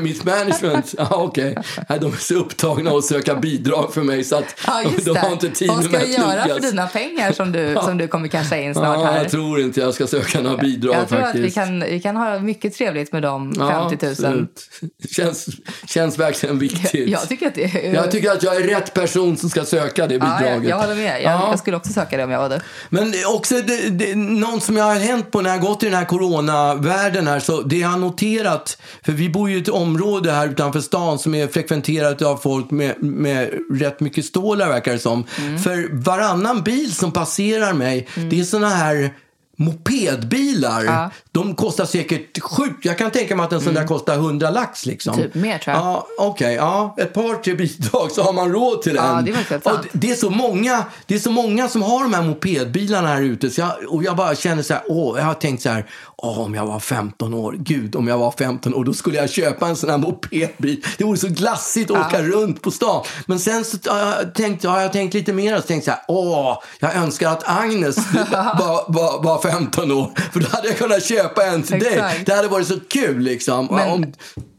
Mitt 0.00 0.24
management? 0.24 0.94
Ja, 0.98 1.08
okej. 1.10 1.56
Nej, 1.88 1.98
De 2.00 2.12
är 2.12 2.16
så 2.16 2.34
upptagna 2.34 2.90
att 2.90 3.04
söka 3.04 3.34
bidrag 3.34 3.94
för 3.94 4.02
mig 4.02 4.24
så 4.24 4.36
att 4.36 4.44
Ja, 4.66 4.82
de 5.04 5.12
det. 5.12 5.18
har 5.20 5.32
inte 5.32 5.48
tid 5.48 5.68
Vad 5.68 5.76
med 5.76 5.86
ska 5.86 5.96
att 5.96 6.04
du 6.06 6.12
göra 6.12 6.42
för 6.54 6.60
dina 6.60 6.86
pengar 6.86 7.32
som 7.32 7.52
du, 7.52 7.76
som 7.82 7.98
du 7.98 8.08
kommer 8.08 8.28
casha 8.28 8.56
in 8.56 8.74
snart 8.74 8.98
Ja, 8.98 9.04
här? 9.04 9.18
jag 9.22 9.30
tror 9.30 9.60
inte 9.60 9.80
jag 9.80 9.94
ska 9.94 10.06
söka 10.06 10.40
några 10.40 10.56
bidrag 10.56 10.94
Jag 10.94 11.08
tror 11.08 11.18
att 11.18 11.24
faktiskt. 11.24 11.44
vi 11.44 11.50
kan, 11.50 11.80
vi 11.80 12.00
kan 12.00 12.16
ha 12.16 12.38
mycket 12.38 12.74
trevligt 12.74 13.12
med 13.12 13.22
de 13.22 13.52
50 13.54 13.98
000. 14.06 14.10
absolut. 14.12 14.68
Känns, 15.10 15.46
känns 15.86 16.18
verkligen 16.20 16.58
viktigt. 16.58 17.08
Jag 17.08 17.28
tycker 17.28 17.46
att 17.46 17.54
det 17.54 17.64
är... 17.64 17.94
Jag 17.94 18.10
tycker 18.10 18.30
att 18.30 18.42
jag 18.42 18.56
är 18.56 18.60
rätt 18.60 18.94
person 18.94 19.36
som 19.36 19.50
ska 19.50 19.64
söka 19.64 20.06
det 20.06 20.14
ja, 20.14 20.20
bidraget. 20.20 20.62
jag, 20.62 20.64
jag 20.64 20.78
håller 20.78 20.94
med. 20.94 21.22
Jag, 21.22 21.32
Ja. 21.32 21.48
jag 21.50 21.58
skulle 21.58 21.76
också 21.76 21.92
söka 21.92 22.16
det 22.16 22.24
om 22.24 22.30
jag 22.30 22.38
var 22.38 22.48
du. 22.48 22.60
Men 22.88 23.14
också 23.26 23.54
det, 23.54 23.90
det, 23.90 24.14
något 24.14 24.62
som 24.62 24.76
jag 24.76 24.84
har 24.84 24.94
hänt 24.94 25.30
på 25.30 25.40
när 25.40 25.50
jag 25.50 25.60
gått 25.60 25.82
i 25.82 25.86
den 25.86 25.94
här 25.94 26.04
coronavärlden 26.04 27.26
här, 27.26 27.40
så 27.40 27.62
det 27.62 27.76
jag 27.76 27.88
har 27.88 27.98
noterat, 27.98 28.78
för 29.02 29.12
vi 29.12 29.28
bor 29.28 29.50
ju 29.50 29.56
i 29.56 29.60
ett 29.60 29.68
område 29.68 30.32
här 30.32 30.48
utanför 30.48 30.80
stan 30.80 31.18
som 31.18 31.34
är 31.34 31.46
frekventerat 31.48 32.22
av 32.22 32.36
folk 32.36 32.70
med, 32.70 33.02
med 33.02 33.50
rätt 33.72 34.00
mycket 34.00 34.24
stålar 34.24 34.68
verkar 34.68 34.92
det 34.92 34.98
som. 34.98 35.24
Mm. 35.38 35.58
För 35.58 35.88
varannan 35.92 36.62
bil 36.62 36.94
som 36.94 37.12
passerar 37.12 37.72
mig, 37.72 38.08
det 38.30 38.40
är 38.40 38.44
såna 38.44 38.68
här 38.68 39.14
mopedbilar. 39.60 40.84
Ja. 40.84 41.10
De 41.32 41.54
kostar 41.54 41.84
säkert 41.84 42.40
sjukt. 42.42 42.84
Jag 42.84 42.98
kan 42.98 43.10
tänka 43.10 43.36
mig 43.36 43.44
att 43.46 43.52
en 43.52 43.60
sån 43.60 43.74
där 43.74 43.86
kostar 43.86 44.14
100 44.14 44.50
lax 44.50 44.86
liksom. 44.86 45.14
Mm. 45.14 45.26
Typ 45.26 45.34
mer, 45.34 45.58
tror 45.58 45.76
jag. 45.76 45.84
Ja, 45.84 46.06
okej. 46.18 46.54
ja. 46.54 46.94
Ett 46.98 47.12
par, 47.14 47.42
tre 47.42 47.54
bidrag 47.54 48.10
så 48.10 48.22
har 48.22 48.32
man 48.32 48.52
råd 48.52 48.82
till 48.82 48.94
Ja, 48.94 49.18
en. 49.18 49.24
det 49.24 49.30
är 49.30 49.60
sant. 49.60 49.86
det 49.92 50.10
är 50.10 50.14
så 50.14 50.30
många, 50.30 50.84
det 51.06 51.14
är 51.14 51.18
så 51.18 51.30
många 51.30 51.68
som 51.68 51.82
har 51.82 52.02
de 52.02 52.14
här 52.14 52.22
mopedbilarna 52.22 53.08
här 53.08 53.22
ute. 53.22 53.50
Så 53.50 53.60
jag, 53.60 53.72
och 53.88 54.04
jag 54.04 54.16
bara 54.16 54.34
känner 54.34 54.62
så 54.62 54.74
här, 54.74 54.82
åh, 54.86 55.18
jag 55.18 55.24
har 55.24 55.34
tänkt 55.34 55.62
så 55.62 55.68
här, 55.68 55.86
åh, 56.22 56.38
om 56.40 56.54
jag 56.54 56.66
var 56.66 56.80
15 56.80 57.34
år, 57.34 57.52
gud 57.58 57.96
om 57.96 58.08
jag 58.08 58.18
var 58.18 58.30
15 58.38 58.74
år, 58.74 58.84
då 58.84 58.92
skulle 58.92 59.16
jag 59.16 59.30
köpa 59.30 59.68
en 59.68 59.76
sån 59.76 59.90
här 59.90 59.98
mopedbil. 59.98 60.84
Det 60.98 61.04
vore 61.04 61.18
så 61.18 61.28
glassigt 61.28 61.90
att 61.90 62.06
åka 62.06 62.22
runt 62.22 62.62
på 62.62 62.70
stan. 62.70 63.04
Men 63.26 63.38
sen 63.38 63.64
så 63.64 63.76
jag 63.84 64.34
tänkt, 64.34 64.64
har 64.64 64.80
jag 64.80 64.92
tänkt 64.92 65.14
lite 65.14 65.32
mer 65.32 65.54
och 65.56 65.60
så 65.62 65.66
tänkt 65.66 65.84
så 65.84 65.90
här, 65.90 66.00
åh, 66.08 66.62
jag 66.80 66.94
önskar 66.96 67.30
att 67.30 67.42
Agnes 67.48 67.96
var, 68.58 68.92
var, 68.92 69.22
var 69.22 69.42
15 69.42 69.90
år. 69.92 70.10
För 70.32 70.40
då 70.40 70.46
hade 70.50 70.68
jag 70.68 70.78
kunnat 70.78 71.04
köpa 71.04 71.46
en 71.46 71.62
till 71.62 71.78
dig. 71.78 72.22
Det 72.26 72.34
hade 72.34 72.48
varit 72.48 72.66
så 72.68 72.80
kul 72.88 73.18
liksom. 73.18 73.68
Men- 73.70 73.90
Om, 73.90 74.12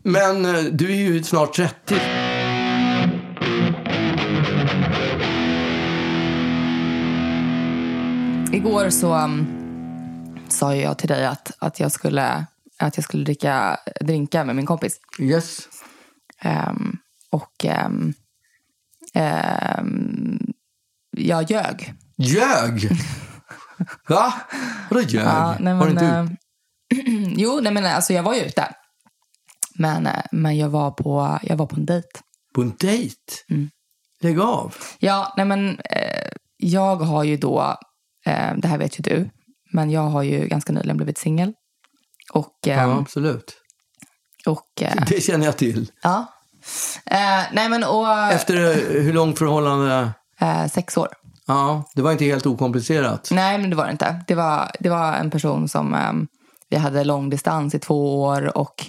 men 0.03 0.45
eh, 0.55 0.61
du 0.63 0.85
är 0.91 0.95
ju 0.95 1.23
snart 1.23 1.53
30. 1.55 1.95
Igår 8.53 8.89
så 8.89 9.13
um, 9.15 9.47
sa 10.51 10.75
jag 10.75 10.97
till 10.97 11.07
dig 11.07 11.25
att, 11.25 11.51
att, 11.59 11.79
jag 11.79 11.91
skulle, 11.91 12.45
att 12.79 12.97
jag 12.97 13.03
skulle 13.03 13.23
dricka 13.23 13.77
drinkar 14.01 14.45
med 14.45 14.55
min 14.55 14.65
kompis. 14.65 14.99
Yes. 15.19 15.59
Ehm, 16.41 16.97
och 17.29 17.65
ehm, 17.65 18.13
ehm, 19.13 20.39
jag 21.17 21.51
ljög. 21.51 21.93
Ljög? 22.17 22.89
Va? 24.07 24.33
Vadå 24.89 25.01
ljög? 25.01 25.25
Ja, 25.25 25.55
nej, 25.59 25.73
Var 25.73 25.87
det 25.87 25.93
men, 25.93 26.03
inte 26.03 26.37
eh, 26.95 27.33
jo, 27.37 27.59
nej, 27.61 27.73
men 27.73 27.85
alltså 27.85 28.13
jag 28.13 28.23
var 28.23 28.33
ju 28.33 28.41
ute. 28.41 28.75
Men, 29.75 30.07
eh, 30.07 30.23
men 30.31 30.57
jag, 30.57 30.69
var 30.69 30.91
på, 30.91 31.39
jag 31.43 31.57
var 31.57 31.65
på 31.65 31.75
en 31.75 31.85
dejt. 31.85 32.07
På 32.53 32.61
en 32.61 32.75
dejt? 32.79 33.15
Mm. 33.49 33.69
Lägg 34.21 34.39
av. 34.39 34.75
Ja, 34.99 35.33
nej 35.37 35.45
men 35.45 35.79
eh, 35.79 36.31
jag 36.57 36.95
har 36.95 37.23
ju 37.23 37.37
då, 37.37 37.77
eh, 38.25 38.55
det 38.57 38.67
här 38.67 38.77
vet 38.77 38.99
ju 38.99 39.01
du, 39.01 39.29
men 39.73 39.89
jag 39.91 40.01
har 40.01 40.23
ju 40.23 40.47
ganska 40.47 40.73
nyligen 40.73 40.97
blivit 40.97 41.17
singel. 41.17 41.53
Och, 42.33 42.53
Ja, 42.65 42.97
absolut. 42.97 43.53
och 44.45 44.81
eh, 44.81 45.03
Det 45.07 45.21
känner 45.23 45.45
jag 45.45 45.57
till. 45.57 45.91
ja. 46.03 46.25
Eh, 47.05 47.43
nej 47.53 47.69
men 47.69 47.83
och 47.83 48.09
Efter 48.31 48.55
eh, 48.55 49.01
hur 49.03 49.13
långt 49.13 49.39
förhållande? 49.39 50.11
sex 50.71 50.97
år. 50.97 51.07
Ja, 51.47 51.83
det 51.95 52.01
var 52.01 52.11
inte 52.11 52.25
helt 52.25 52.45
okomplicerat. 52.45 53.29
Nej, 53.31 53.57
men 53.57 53.69
det 53.69 53.75
var 53.75 53.85
det 53.85 53.91
inte. 53.91 54.23
Det 54.27 54.35
var, 54.35 54.71
det 54.79 54.89
var 54.89 55.13
en 55.13 55.29
person 55.31 55.69
som 55.69 55.93
ehm, 55.93 56.27
vi 56.69 56.77
hade 56.77 57.03
långdistans 57.03 57.75
i 57.75 57.79
två 57.79 58.21
år 58.23 58.57
och 58.57 58.85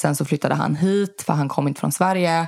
sen 0.00 0.16
så 0.16 0.24
flyttade 0.24 0.54
han 0.54 0.76
hit 0.76 1.22
för 1.26 1.32
han 1.32 1.48
kom 1.48 1.68
inte 1.68 1.80
från 1.80 1.92
Sverige. 1.92 2.46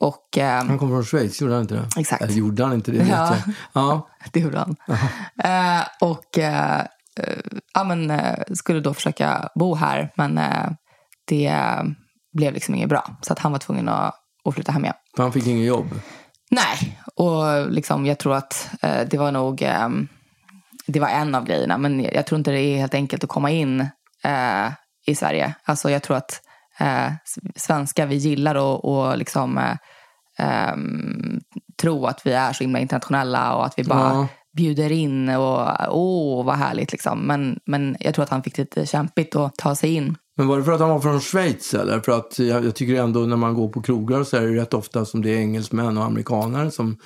Och 0.00 0.38
ehm, 0.38 0.68
Han 0.68 0.78
kom 0.78 0.88
från 0.88 1.04
Schweiz, 1.04 1.40
gjorde 1.40 1.52
han 1.54 1.62
inte 1.62 1.74
det? 1.74 1.88
Exakt. 2.00 2.22
Eller 2.22 2.34
gjorde 2.34 2.64
han 2.64 2.72
inte 2.72 2.90
det? 2.92 3.06
Ja. 3.10 3.36
Ja. 3.72 4.08
det 4.32 4.40
gjorde 4.40 4.58
han. 4.58 4.76
Eh, 5.44 5.82
och 6.00 6.38
eh, 6.38 6.82
ja, 7.74 7.84
men, 7.84 8.10
eh, 8.10 8.38
skulle 8.54 8.80
då 8.80 8.94
försöka 8.94 9.48
bo 9.54 9.74
här, 9.74 10.12
men 10.16 10.38
eh, 10.38 10.70
det 11.26 11.54
blev 12.32 12.54
liksom 12.54 12.74
inget 12.74 12.88
bra. 12.88 13.16
Så 13.22 13.32
att 13.32 13.38
han 13.38 13.52
var 13.52 13.58
tvungen 13.58 13.88
att, 13.88 14.14
att 14.44 14.54
flytta 14.54 14.72
hem 14.72 14.84
igen. 14.84 14.96
För 15.16 15.22
han 15.22 15.32
fick 15.32 15.46
ingen 15.46 15.64
jobb. 15.64 16.00
Nej, 16.50 17.00
och 17.14 17.70
liksom, 17.70 18.06
jag 18.06 18.18
tror 18.18 18.34
att 18.34 18.70
eh, 18.82 19.00
det 19.10 19.18
var 19.18 19.32
nog 19.32 19.62
ehm, 19.62 20.08
det 20.86 21.00
var 21.00 21.08
en 21.08 21.34
av 21.34 21.44
grejerna. 21.44 21.78
Men 21.78 22.00
jag 22.00 22.26
tror 22.26 22.38
inte 22.38 22.50
det 22.50 22.60
är 22.60 22.78
helt 22.78 22.94
enkelt 22.94 23.24
att 23.24 23.30
komma 23.30 23.50
in 23.50 23.80
eh, 24.24 24.72
i 25.06 25.14
Sverige. 25.14 25.54
Alltså 25.64 25.90
jag 25.90 26.02
tror 26.02 26.16
att 26.16 26.40
eh, 26.80 27.12
svenskar, 27.56 28.06
vi 28.06 28.16
gillar 28.16 28.54
att 28.54 28.84
och 28.84 29.18
liksom, 29.18 29.58
eh, 29.58 29.76
ehm, 30.38 31.40
tro 31.80 32.06
att 32.06 32.26
vi 32.26 32.32
är 32.32 32.52
så 32.52 32.64
himla 32.64 32.78
internationella 32.78 33.54
och 33.54 33.66
att 33.66 33.78
vi 33.78 33.84
bara 33.84 34.12
Ja 34.14 34.28
bjuder 34.58 34.92
in 34.92 35.28
och 35.28 35.68
åh 35.88 36.44
vad 36.44 36.56
härligt 36.56 36.92
liksom. 36.92 37.26
Men, 37.26 37.60
men 37.64 37.96
jag 38.00 38.14
tror 38.14 38.22
att 38.22 38.30
han 38.30 38.42
fick 38.42 38.56
det 38.56 38.62
lite 38.62 38.86
kämpigt 38.86 39.36
att 39.36 39.56
ta 39.56 39.74
sig 39.74 39.94
in. 39.94 40.16
Men 40.36 40.46
var 40.46 40.58
det 40.58 40.64
för 40.64 40.72
att 40.72 40.80
han 40.80 40.90
var 40.90 41.00
från 41.00 41.20
Schweiz 41.20 41.74
eller? 41.74 42.00
För 42.00 42.12
att 42.12 42.38
jag, 42.38 42.64
jag 42.64 42.74
tycker 42.74 43.02
ändå 43.02 43.20
när 43.20 43.36
man 43.36 43.54
går 43.54 43.68
på 43.68 43.82
krogar 43.82 44.24
så 44.24 44.36
är 44.36 44.40
det 44.40 44.60
rätt 44.60 44.74
ofta 44.74 45.04
som 45.04 45.22
det 45.22 45.30
är 45.30 45.38
engelsmän 45.38 45.98
och 45.98 46.04
amerikaner 46.04 46.70
som, 46.70 46.96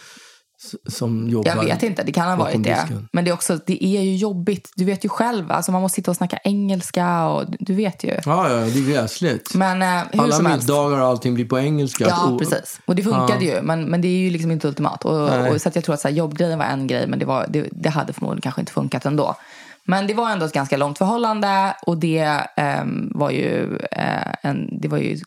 som 0.88 1.28
jobbar. 1.28 1.50
Jag 1.50 1.64
vet 1.64 1.82
inte, 1.82 2.02
det 2.02 2.12
kan 2.12 2.28
ha 2.28 2.36
varit 2.36 2.62
det. 2.64 2.74
disken. 2.74 3.08
Men 3.12 3.24
det 3.24 3.30
är 3.30 3.34
också, 3.34 3.58
det 3.66 3.84
är 3.84 4.02
ju 4.02 4.16
jobbigt. 4.16 4.72
Du 4.76 4.84
vet 4.84 5.04
ju 5.04 5.08
själv, 5.08 5.52
alltså 5.52 5.72
man 5.72 5.82
måste 5.82 5.96
sitta 5.96 6.10
och 6.10 6.16
snacka 6.16 6.38
engelska 6.44 7.26
och 7.26 7.44
du- 7.58 7.74
vet 7.74 8.04
ju. 8.04 8.08
Ja, 8.24 8.50
ja, 8.50 8.56
det 8.56 8.78
är 8.78 8.92
gräsligt. 8.92 9.54
Men 9.54 9.82
eh, 9.82 9.88
hur 10.12 10.22
Alla 10.22 10.32
som 10.32 10.44
middagar 10.44 10.98
och 10.98 11.06
allting 11.06 11.34
blir 11.34 11.44
på 11.44 11.58
engelska. 11.58 12.04
Ja, 12.08 12.26
Och- 12.30 12.38
precis. 12.38 12.80
Och 12.86 12.96
det 12.96 13.02
funkade 13.02 13.44
ju, 13.44 13.62
men, 13.62 13.84
men 13.84 14.00
det 14.00 14.08
är 14.08 14.18
ju 14.18 14.30
liksom 14.30 14.50
inte 14.50 14.68
ultimat. 14.68 15.04
Och, 15.04 15.22
och, 15.52 15.60
så 15.60 15.70
jag 15.74 15.84
tror 15.84 15.94
att 15.94 16.00
så 16.00 16.08
här, 16.08 16.14
jobbgrejen 16.14 16.58
var 16.58 16.66
en 16.66 16.86
grej, 16.86 17.06
men 17.06 17.18
det, 17.18 17.24
var, 17.24 17.46
det, 17.48 17.68
det 17.72 17.88
hade 17.90 18.12
förmodligen 18.12 18.42
kanske 18.42 18.60
inte 18.60 18.72
funkat 18.72 19.06
ändå. 19.06 19.36
Men 19.84 20.06
det 20.06 20.14
var 20.14 20.30
ändå 20.30 20.46
ett 20.46 20.52
ganska 20.52 20.76
långt 20.76 20.98
förhållande 20.98 21.76
och 21.86 21.98
det 21.98 22.40
ehm, 22.56 23.12
var 23.14 23.30
ju, 23.30 23.76
eh, 23.92 24.32
en, 24.42 24.80
det 24.80 24.88
var 24.88 24.98
ju 24.98 25.20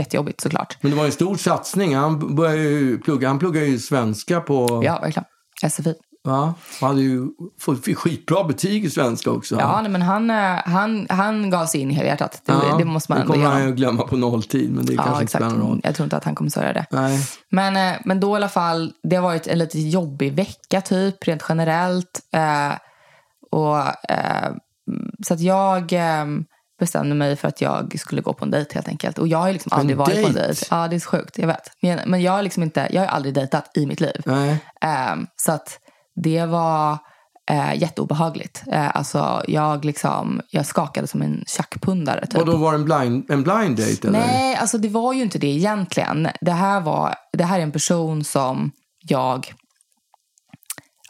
jättejobbigt 0.00 0.40
såklart. 0.40 0.76
Men 0.80 0.90
det 0.90 0.96
var 0.96 1.04
en 1.04 1.12
stor 1.12 1.36
satsning. 1.36 1.96
Han, 1.96 2.34
började 2.36 2.58
ju 2.62 2.98
plugga, 2.98 3.28
han 3.28 3.38
pluggade 3.38 3.66
ju 3.66 3.78
svenska 3.78 4.40
på... 4.40 4.80
Ja, 4.84 5.00
verkligen. 5.00 5.24
SFI. 5.70 5.94
Va? 6.24 6.54
Han 6.80 6.88
hade 6.88 7.00
ju 7.02 7.26
fått 7.60 7.96
skitbra 7.96 8.44
betyg 8.44 8.84
i 8.84 8.90
svenska 8.90 9.30
också. 9.30 9.56
Ja, 9.58 9.80
nej, 9.82 9.90
men 9.90 10.02
han, 10.02 10.30
eh, 10.30 10.36
han, 10.64 11.06
han 11.10 11.50
gav 11.50 11.66
sig 11.66 11.80
in 11.80 11.90
i 11.90 11.94
helhjärtat. 11.94 12.42
Det, 12.46 12.52
Ja, 12.52 12.76
det 12.78 12.84
måste 12.84 13.12
man 13.12 13.18
det 13.18 13.22
ändå 13.22 13.32
kommer 13.34 13.46
han 13.46 13.66
ju 13.66 13.74
glömma 13.74 14.02
på 14.02 14.16
nolltid, 14.16 14.70
men 14.72 14.86
det 14.86 14.96
kanske 14.96 15.10
Ja, 15.10 15.14
inte 15.14 15.24
exakt. 15.24 15.44
spelar 15.44 15.58
någon 15.58 15.68
roll. 15.70 15.80
Jag 15.84 15.94
tror 15.94 16.04
inte 16.04 16.16
att 16.16 16.24
han 16.24 16.34
kommer 16.34 16.50
säga 16.50 16.72
det. 16.72 16.86
Nej. 16.90 17.18
Men, 17.50 17.76
eh, 17.76 18.00
men 18.04 18.20
då 18.20 18.32
i 18.32 18.36
alla 18.36 18.48
fall, 18.48 18.92
det 19.02 19.16
har 19.16 19.22
varit 19.22 19.46
en 19.46 19.58
lite 19.58 19.80
jobbig 19.80 20.32
vecka 20.32 20.80
typ, 20.80 21.28
rent 21.28 21.44
generellt. 21.48 22.20
Eh, 22.32 22.72
och, 23.50 23.78
eh, 24.10 24.52
så 25.26 25.34
att 25.34 25.40
jag 25.40 25.92
eh, 25.92 26.26
bestämde 26.80 27.14
mig 27.14 27.36
för 27.36 27.48
att 27.48 27.60
jag 27.60 27.98
skulle 27.98 28.22
gå 28.22 28.32
på 28.32 28.44
en 28.44 28.50
dejt 28.50 28.74
helt 28.74 28.88
enkelt. 28.88 29.18
Och 29.18 29.28
jag 29.28 29.38
har 29.38 29.52
liksom 29.52 29.72
aldrig 29.72 29.96
varit 29.96 30.22
på 30.22 30.28
en 30.28 30.34
dejt? 30.34 30.66
Ja, 30.70 30.88
det 30.88 30.96
är 30.96 31.00
så 31.00 31.10
sjukt, 31.10 31.38
jag 31.38 31.46
vet. 31.46 31.72
Men, 31.82 31.98
men 32.06 32.22
jag 32.22 32.32
har 32.32 32.42
liksom 32.42 32.62
inte, 32.62 32.88
jag 32.90 33.02
har 33.02 33.08
aldrig 33.08 33.34
dejtat 33.34 33.70
i 33.74 33.86
mitt 33.86 34.00
liv. 34.00 34.22
Eh, 34.82 35.16
så 35.36 35.52
att 35.52 35.78
det 36.22 36.46
var 36.46 36.98
eh, 37.50 37.74
jätteobehagligt. 37.74 38.62
Eh, 38.72 38.96
alltså 38.96 39.42
jag 39.48 39.84
liksom, 39.84 40.40
jag 40.50 40.66
skakade 40.66 41.06
som 41.06 41.22
en 41.22 41.44
tjackpundare 41.46 42.26
typ. 42.26 42.40
Och 42.40 42.46
då 42.46 42.56
var 42.56 42.72
det 42.72 42.78
en 42.78 42.84
blind, 42.84 43.30
en 43.30 43.42
blind 43.42 43.76
date 43.76 44.08
eller? 44.08 44.18
Nej, 44.18 44.56
alltså 44.56 44.78
det 44.78 44.88
var 44.88 45.12
ju 45.12 45.22
inte 45.22 45.38
det 45.38 45.46
egentligen. 45.46 46.28
Det 46.40 46.52
här, 46.52 46.80
var, 46.80 47.14
det 47.32 47.44
här 47.44 47.58
är 47.58 47.62
en 47.62 47.72
person 47.72 48.24
som 48.24 48.72
jag... 49.08 49.52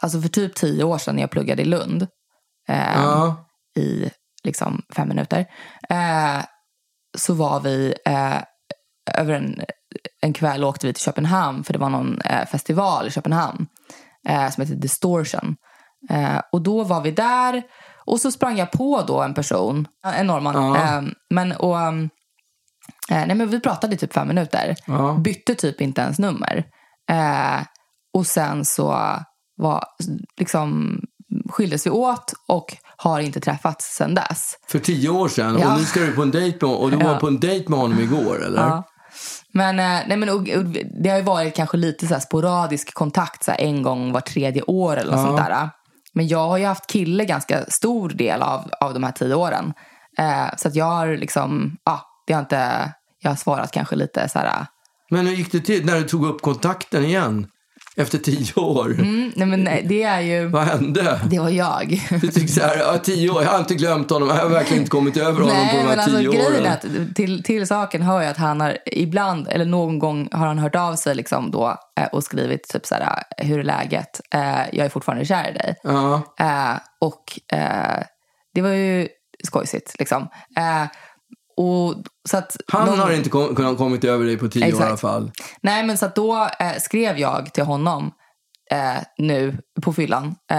Alltså 0.01 0.21
för 0.21 0.29
typ 0.29 0.55
tio 0.55 0.83
år 0.83 0.97
sedan 0.97 1.15
när 1.15 1.23
jag 1.23 1.31
pluggade 1.31 1.61
i 1.61 1.65
Lund 1.65 2.07
eh, 2.69 2.93
Ja. 2.95 3.45
i 3.77 4.09
liksom 4.43 4.81
fem 4.95 5.07
minuter 5.07 5.45
eh, 5.89 6.43
så 7.17 7.33
var 7.33 7.59
vi 7.59 7.93
eh, 8.05 8.41
över 9.17 9.33
en, 9.33 9.61
en 10.21 10.33
kväll 10.33 10.63
åkte 10.63 10.87
vi 10.87 10.93
till 10.93 11.03
Köpenhamn 11.03 11.63
för 11.63 11.73
det 11.73 11.79
var 11.79 11.89
någon 11.89 12.21
eh, 12.21 12.45
festival 12.45 13.07
i 13.07 13.11
Köpenhamn 13.11 13.67
eh, 14.27 14.49
som 14.49 14.61
heter 14.61 14.75
Distortion. 14.75 15.55
Eh, 16.09 16.41
och 16.51 16.61
då 16.61 16.83
var 16.83 17.01
vi 17.01 17.11
där 17.11 17.63
och 18.05 18.19
så 18.19 18.31
sprang 18.31 18.57
jag 18.57 18.71
på 18.71 19.03
då 19.07 19.21
en 19.21 19.33
person, 19.33 19.87
en 20.03 20.27
norrman. 20.27 20.55
Ja. 20.55 20.77
Eh, 20.77 21.01
men, 21.29 21.51
och, 21.51 21.79
eh, 21.79 21.93
nej, 23.09 23.35
men 23.35 23.49
vi 23.49 23.59
pratade 23.59 23.95
i 23.95 23.97
typ 23.97 24.13
fem 24.13 24.27
minuter. 24.27 24.75
Ja. 24.85 25.13
Bytte 25.13 25.55
typ 25.55 25.81
inte 25.81 26.01
ens 26.01 26.19
nummer. 26.19 26.65
Eh, 27.09 27.61
och 28.13 28.27
sen 28.27 28.65
så 28.65 28.97
var, 29.55 29.83
liksom, 30.37 30.99
skildes 31.49 31.85
vi 31.85 31.89
åt 31.89 32.33
och 32.47 32.77
har 33.01 33.19
inte 33.19 33.39
träffats 33.39 33.95
sedan 33.95 34.15
dess. 34.15 34.55
För 34.67 34.79
tio 34.79 35.09
år 35.09 35.27
sedan. 35.27 35.57
Ja. 35.61 35.73
Och 35.73 35.79
nu 35.79 35.85
ska 35.85 35.99
du 35.99 36.11
på 36.11 36.21
en 36.21 36.31
dejt 36.31 36.65
med 36.65 36.75
Och 36.75 36.91
du 36.91 36.97
Ja. 36.97 37.07
var 37.07 37.19
på 37.19 37.27
en 37.27 37.39
dejt 37.39 37.69
med 37.69 37.79
honom 37.79 37.99
igår, 37.99 38.45
eller? 38.45 38.61
Ja. 38.61 38.83
Men, 39.53 39.79
eh, 39.79 39.99
nej, 40.07 40.17
men 40.17 40.29
och, 40.29 40.35
och, 40.35 40.65
det 41.03 41.09
har 41.09 41.17
ju 41.17 41.23
varit 41.23 41.55
kanske 41.55 41.77
lite 41.77 42.07
så 42.07 42.13
här 42.13 42.21
sporadisk 42.21 42.93
kontakt 42.93 43.43
så 43.43 43.51
en 43.57 43.83
gång 43.83 44.11
var 44.11 44.21
tredje 44.21 44.61
år 44.61 44.97
eller 44.97 45.11
något 45.11 45.25
sånt 45.25 45.37
där. 45.37 45.69
Men 46.13 46.27
jag 46.27 46.47
har 46.47 46.57
ju 46.57 46.65
haft 46.65 46.87
kille 46.87 47.25
ganska 47.25 47.65
stor 47.65 48.09
del 48.09 48.41
av, 48.41 48.69
av 48.81 48.93
de 48.93 49.03
här 49.03 49.11
tio 49.11 49.35
åren. 49.35 49.73
Eh, 50.17 50.55
så 50.57 50.67
att 50.67 50.75
jag 50.75 50.85
har 50.85 51.07
liksom, 51.17 51.77
ja, 51.85 52.01
det 52.27 52.33
har 52.33 52.39
inte, 52.41 52.91
jag 53.21 53.31
har 53.31 53.35
svarat 53.35 53.71
kanske 53.71 53.95
lite 53.95 54.29
så 54.29 54.39
här, 54.39 54.65
Men 55.09 55.27
hur 55.27 55.33
gick 55.33 55.51
det 55.51 55.59
till 55.59 55.85
när 55.85 55.95
du 55.95 56.03
tog 56.03 56.25
upp 56.25 56.41
kontakten 56.41 57.05
igen? 57.05 57.47
Efter 57.95 58.17
tio 58.17 58.53
år? 58.61 58.85
mm, 58.91 59.31
nej 59.35 59.47
men 59.47 59.63
nej, 59.63 59.85
det 59.89 60.03
är 60.03 60.21
ju, 60.21 60.47
Vad 60.47 60.63
hände? 60.63 61.19
det 61.29 61.39
var 61.39 61.49
jag. 61.49 62.01
Du 62.21 62.27
tycker 62.27 62.47
så 62.47 62.61
här, 62.61 62.77
ja, 62.77 62.97
tio 62.97 63.29
år, 63.29 63.43
jag 63.43 63.49
har 63.49 63.59
inte 63.59 63.75
glömt 63.75 64.09
honom, 64.09 64.27
jag 64.29 64.35
har 64.35 64.49
verkligen 64.49 64.81
inte 64.81 64.89
kommit 64.89 65.17
över 65.17 65.41
honom 65.41 65.47
på 65.49 65.53
Nej, 65.53 65.71
de 65.77 65.77
här 65.81 65.89
men 65.89 65.99
alltså 65.99 66.17
tio 66.17 66.31
grejen 66.31 66.53
åren. 66.53 66.65
är 66.65 66.71
att 67.09 67.15
till, 67.15 67.43
till 67.43 67.67
saken 67.67 68.01
hör 68.01 68.21
jag 68.21 68.31
att 68.31 68.37
han 68.37 68.61
har 68.61 68.77
ibland, 68.85 69.47
eller 69.47 69.65
någon 69.65 69.99
gång 69.99 70.29
har 70.31 70.47
han 70.47 70.59
hört 70.59 70.75
av 70.75 70.95
sig 70.95 71.15
liksom 71.15 71.51
då 71.51 71.77
eh, 71.99 72.07
och 72.11 72.23
skrivit 72.23 72.67
typ 72.69 72.85
så 72.85 72.95
här, 72.95 73.23
hur 73.37 73.59
är 73.59 73.63
läget? 73.63 74.21
Eh, 74.33 74.61
jag 74.71 74.85
är 74.85 74.89
fortfarande 74.89 75.25
kär 75.25 75.49
i 75.49 75.53
dig. 75.53 75.75
Ja. 75.83 76.21
Eh, 76.39 76.77
och 77.01 77.23
det 78.53 78.61
var 78.61 78.69
ju 78.69 79.07
skojsigt 79.43 79.95
liksom. 79.99 80.27
Eh, 81.61 81.65
och, 81.65 81.95
så 82.29 82.37
att 82.37 82.57
Han 82.67 82.85
någon- 82.87 82.99
har 82.99 83.11
inte 83.11 83.29
kom, 83.29 83.55
kunnat 83.55 83.77
kommit 83.77 84.03
över 84.03 84.25
dig 84.25 84.37
på 84.37 84.47
tio 84.47 84.61
år 84.63 84.65
i 84.67 84.69
Exakt. 84.69 84.87
alla 84.87 84.97
fall. 84.97 85.31
Nej, 85.61 85.83
men 85.85 85.97
så 85.97 86.05
att 86.05 86.15
då 86.15 86.49
eh, 86.59 86.73
skrev 86.79 87.17
jag 87.19 87.53
till 87.53 87.63
honom 87.63 88.11
eh, 88.71 89.03
nu 89.17 89.57
på 89.81 89.93
fyllan. 89.93 90.35
Eh, 90.51 90.57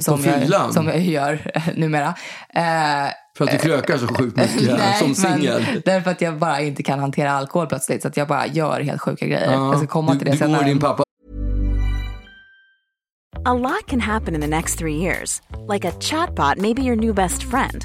som, 0.00 0.18
fyllan? 0.18 0.42
Jag, 0.50 0.74
som 0.74 0.86
jag 0.88 1.00
gör 1.00 1.50
eh, 1.54 1.62
numera. 1.76 2.08
Eh, 2.54 3.10
För 3.38 3.44
att 3.44 3.50
du 3.50 3.58
krökar 3.58 3.98
så 3.98 4.06
sjukt 4.06 4.36
mycket 4.36 4.62
Nej, 4.78 4.98
som 4.98 5.14
singel. 5.14 5.66
Därför 5.84 6.10
att 6.10 6.20
jag 6.20 6.38
bara 6.38 6.60
inte 6.60 6.82
kan 6.82 6.98
hantera 6.98 7.32
alkohol 7.32 7.66
plötsligt. 7.66 8.02
Så 8.02 8.08
att 8.08 8.16
jag 8.16 8.28
bara 8.28 8.46
gör 8.46 8.80
helt 8.80 9.00
sjuka 9.00 9.26
grejer. 9.26 9.52
Ja. 9.52 9.66
Jag 9.68 9.78
ska 9.78 9.86
komma 9.86 10.12
du, 10.12 10.18
till 10.18 10.26
det 10.26 10.32
du 10.32 10.38
senare. 10.38 10.64
din 10.64 10.80
pappa 10.80 11.02
A 13.46 13.54
lot 13.54 13.86
can 13.86 14.00
happen 14.00 14.34
in 14.34 14.40
the 14.40 14.46
next 14.46 14.78
three 14.78 14.96
years. 14.96 15.42
Like 15.72 15.88
a 15.88 15.92
chatbot 16.00 16.56
may 16.58 16.74
be 16.74 16.82
your 16.82 16.96
new 16.96 17.14
best 17.14 17.42
friend. 17.42 17.84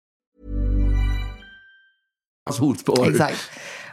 hans 2.45 2.57
fotspår. 2.59 3.09
Exakt. 3.09 3.49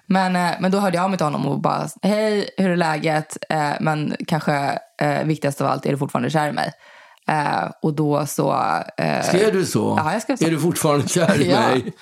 Men, 0.06 0.36
eh, 0.36 0.50
men 0.60 0.70
då 0.70 0.78
hörde 0.78 0.96
jag 0.96 1.04
av 1.04 1.10
mig 1.10 1.16
till 1.18 1.26
honom 1.26 1.46
och 1.46 1.60
bara, 1.60 1.88
hej, 2.02 2.50
hur 2.56 2.70
är 2.70 2.76
läget? 2.76 3.36
Eh, 3.48 3.72
men 3.80 4.16
kanske 4.26 4.78
eh, 5.00 5.24
viktigast 5.24 5.60
av 5.60 5.66
allt, 5.66 5.86
är 5.86 5.90
du 5.90 5.98
fortfarande 5.98 6.30
kär 6.30 6.48
i 6.48 6.52
mig? 6.52 6.72
Eh, 7.28 7.70
och 7.82 7.94
då 7.94 8.26
så... 8.26 8.52
Eh, 8.98 9.22
Skrev 9.22 9.52
du 9.52 9.64
så? 9.66 9.94
Ja, 10.04 10.12
jag 10.12 10.22
skrev 10.22 10.36
så. 10.36 10.46
Är 10.46 10.50
du 10.50 10.60
fortfarande 10.60 11.08
kär 11.08 11.40
i 11.40 11.48
mig? 11.54 11.92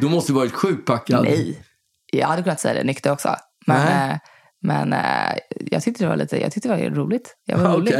Du 0.00 0.08
måste 0.08 0.32
ju 0.32 0.38
varit 0.38 0.52
sjukt 0.54 0.86
packad. 0.86 1.24
Nej. 1.24 1.62
Jag 2.12 2.28
hade 2.28 2.42
kunnat 2.42 2.60
säga 2.60 2.74
det 2.74 2.84
nykter 2.84 3.12
också. 3.12 3.36
Men, 3.66 4.10
eh, 4.10 4.16
men 4.66 4.92
eh, 4.92 5.00
jag 5.70 5.82
tyckte 5.82 6.04
det 6.04 6.08
var 6.08 6.16
lite, 6.16 6.40
jag 6.42 6.52
tyckte 6.52 6.68
det 6.68 6.88
var 6.88 6.90
roligt. 6.96 7.34
Jag 7.46 7.58
var 7.58 7.70
rolig. 7.76 7.94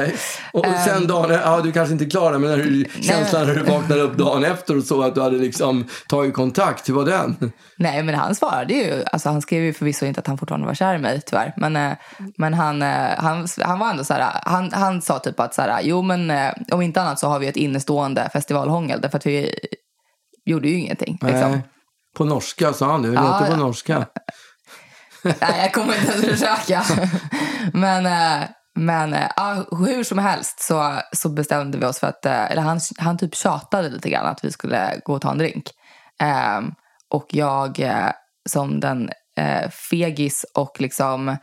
Och 0.53 0.61
och 0.68 0.75
sen 0.87 0.97
Ehm. 0.97 1.07
dagen, 1.07 1.31
ja 1.31 1.61
du 1.61 1.73
kanske 1.73 1.92
inte 1.92 2.05
är 2.05 2.11
klar 2.11 2.33
där, 2.33 2.38
men 2.38 2.51
när 2.51 2.57
du, 2.57 2.85
känslan 3.03 3.47
när 3.47 3.55
du 3.55 3.62
vaknade 3.62 4.01
upp 4.03 4.16
dagen 4.16 4.44
efter 4.44 4.77
och 4.77 4.83
såg 4.85 5.05
att 5.05 5.14
du 5.14 5.21
hade 5.21 5.38
liksom 5.38 5.87
tagit 6.09 6.35
kontakt, 6.35 6.88
hur 6.88 6.94
var 6.94 7.05
den? 7.05 7.53
Nej, 7.79 8.03
men 8.03 8.14
han 8.14 8.35
svarade 8.35 8.75
ju. 8.75 9.05
Alltså, 9.12 9.29
han 9.29 9.42
skrev 9.42 9.62
ju 9.62 9.73
förvisso 9.73 10.07
inte 10.07 10.21
att 10.21 10.27
han 10.27 10.38
fortfarande 10.38 10.66
var 10.66 10.75
kär 10.75 10.94
i 10.94 10.99
mig, 10.99 11.21
tyvärr. 11.27 11.53
Men, 11.57 11.77
eh, 11.77 11.92
men 12.38 12.55
han, 12.55 12.83
eh, 12.83 13.09
han, 13.18 13.47
han 13.61 13.79
var 13.79 13.90
ändå 13.90 14.05
så 14.05 14.14
här, 14.14 14.40
han, 14.42 14.73
han 14.73 15.03
sa 15.03 15.18
typ 15.18 15.40
att 15.40 15.55
så 15.55 15.62
här, 15.62 15.81
jo 15.83 16.03
men 16.03 16.33
om 16.73 16.83
inte 16.83 17.01
annat 17.03 17.18
så 17.18 17.29
har 17.29 17.38
vi 17.38 17.47
ett 17.49 17.57
innestående 17.57 18.29
festivalhångel. 18.33 19.01
Därför 19.01 19.18
att 19.18 19.27
vi 19.27 19.55
gjorde 20.44 20.68
ju 20.68 20.75
ingenting. 20.79 21.18
Liksom. 21.23 21.61
På 22.16 22.25
norska 22.25 22.73
sa 22.73 22.87
han 22.90 23.03
det, 23.03 23.09
hur 23.09 23.14
Ja, 23.14 23.23
låter 23.23 23.44
det 23.44 23.51
på 23.51 23.57
norska? 23.57 24.07
Nej, 25.22 25.61
jag 25.62 25.72
kommer 25.72 25.94
inte 25.94 26.12
ens 26.12 26.26
försöka. 26.26 26.85
men 27.72 28.07
eh, 28.07 28.48
men 28.74 29.14
eh, 29.14 29.31
ja, 29.37 29.64
hur 29.70 30.04
som 30.04 30.18
helst 30.18 30.61
så, 30.61 31.00
så 31.12 31.28
bestämde 31.28 31.78
vi 31.78 31.87
oss 31.87 31.98
för 31.98 32.07
att, 32.07 32.26
eh, 32.26 32.50
eller 32.50 32.62
han, 32.62 32.81
han 32.98 33.18
typ 33.18 33.35
tjatade 33.35 33.88
lite 33.88 34.11
grann 34.11 34.26
att 34.26 34.44
vi 34.44 34.52
skulle 34.52 35.00
gå 35.04 35.14
och 35.14 35.22
ta 35.22 35.31
en 35.31 35.38
drink. 35.38 35.70
Ehm, 36.22 36.72
och 37.11 37.26
jag 37.28 37.92
som 38.48 38.81
den 38.81 39.11
fegis 39.90 40.46
och 40.54 40.81
liksom 40.81 41.37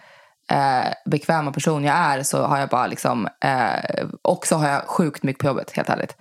bekväma 1.05 1.51
person 1.51 1.83
jag 1.83 1.97
är 1.97 2.23
så 2.23 2.43
har 2.43 2.59
jag 2.59 2.69
bara 2.69 2.87
liksom, 2.87 3.27
eh, 3.43 4.05
och 4.21 4.47
så 4.47 4.55
har 4.55 4.69
jag 4.69 4.81
sjukt 4.87 5.23
mycket 5.23 5.41
på 5.41 5.47
jobbet 5.47 5.71
helt 5.71 5.89
ärligt. 5.89 6.15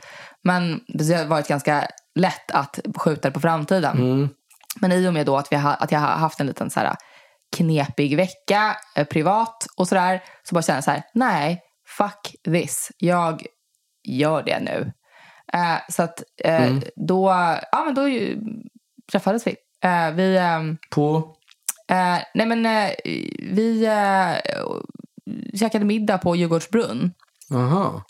Men 0.45 0.81
det 0.89 1.15
har 1.15 1.25
varit 1.25 1.49
ganska 1.49 1.87
lätt 2.15 2.51
att 2.51 2.79
skjuta 2.97 3.29
det 3.29 3.33
på 3.33 3.41
framtiden. 3.41 3.97
Men 4.81 4.93
i 4.93 5.09
och 5.09 5.15
med 5.15 5.27
då 5.27 5.37
att, 5.37 5.53
vi 5.53 5.57
ha, 5.57 5.75
att 5.75 5.93
jag 5.93 6.01
har 6.01 6.09
haft 6.09 6.41
en 6.41 6.47
liten 6.47 6.71
så 6.71 6.81
här 6.81 6.97
knepig 7.55 8.17
vecka 8.17 8.77
eh, 8.97 9.07
privat 9.07 9.67
och 9.77 9.89
sådär 9.89 10.23
så 10.43 10.55
bara 10.55 10.63
känner 10.63 10.77
jag 10.77 10.85
så 10.85 10.91
här, 10.91 11.03
nej, 11.15 11.61
fuck 11.99 12.35
this. 12.45 12.91
Jag 12.99 13.47
gör 14.09 14.43
det 14.43 14.61
nu. 14.61 14.93
Eh, 15.53 15.79
så 15.89 16.03
att 16.03 16.23
eh, 16.45 16.73
då, 16.97 17.29
ja 17.73 17.85
men 17.85 17.95
då 17.95 18.09
ju, 18.09 18.41
träffades 19.13 19.47
vi. 19.47 19.57
Eh, 19.85 20.11
vi, 20.11 20.37
ehm, 20.37 20.77
På? 20.91 21.37
eh, 21.89 22.19
nej 22.35 22.47
men 22.47 22.67
eh, 22.67 22.91
vi 23.53 23.85
eh, 23.85 24.55
käkade 25.59 25.85
middag 25.85 26.19
på 26.19 26.37
Djurgårdsbrunn. 26.37 27.13
Aha. 27.55 28.05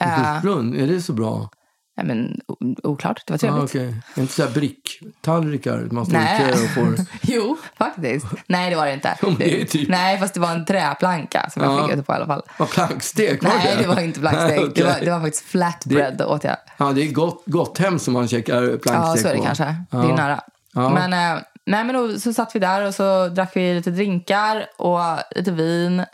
Djurgårdsbrunn, 0.00 0.80
är 0.80 0.86
det 0.86 1.00
så 1.00 1.12
bra? 1.12 1.48
Nej 1.96 2.06
men 2.06 2.40
oklart, 2.82 3.22
det 3.26 3.32
var 3.32 3.38
trevligt. 3.38 3.64
okej. 3.64 3.94
Inte 4.16 4.32
så 4.32 4.42
här 4.42 4.50
bricktallrikar 4.50 5.88
man 5.90 6.06
står 6.06 6.18
Nej. 6.18 6.52
och 6.52 6.58
får... 6.74 6.94
jo, 7.22 7.56
faktiskt. 7.78 8.26
Nej, 8.46 8.70
det 8.70 8.76
var 8.76 8.86
det 8.86 8.92
inte. 8.92 9.16
Det 9.38 9.64
typ- 9.64 9.88
Nej, 9.88 10.18
fast 10.18 10.34
det 10.34 10.40
var 10.40 10.50
en 10.50 10.64
träplanka 10.64 11.50
som 11.50 11.62
jag 11.62 11.72
Ja. 11.72 11.82
fick 11.86 11.94
ute 11.94 12.02
på 12.02 12.12
i 12.12 12.16
alla 12.16 12.26
fall. 12.26 12.42
Vad 12.58 12.70
plankstek 12.70 13.44
var 13.44 13.50
Nej, 13.50 13.74
det? 13.76 13.82
det 13.82 13.88
var 13.88 14.00
inte 14.00 14.20
blanksteg. 14.20 14.58
Okej. 14.58 14.72
det, 14.74 14.84
var, 14.84 15.00
det 15.00 15.10
var 15.10 15.20
faktiskt 15.20 15.44
flatbread 15.44 16.18
Det- 16.18 16.24
åt 16.26 16.44
jag. 16.44 16.56
Ja, 16.76 16.92
det 16.92 17.02
är 17.08 17.12
gott, 17.12 17.42
gott 17.46 17.78
hem 17.78 17.98
som 17.98 18.14
man 18.14 18.28
käkar 18.28 18.60
plankstek 18.76 18.94
Ja, 18.94 19.16
så 19.16 19.28
är 19.28 19.32
det 19.32 19.38
på. 19.38 19.44
kanske. 19.44 19.76
Det 19.90 19.96
är 19.96 20.16
nära. 20.16 20.40
Men, 20.72 21.12
eh, 21.12 21.42
nej, 21.66 21.84
men 21.84 21.94
då, 21.94 22.18
så 22.20 22.32
satt 22.32 22.54
vi 22.56 22.58
där 22.60 22.86
och 22.86 22.94
så 22.94 23.28
drack 23.28 23.50
vi 23.56 23.74
lite 23.74 23.90
drinkar 23.90 24.66
och 24.78 25.00
lite 25.36 25.50
vin. 25.50 26.04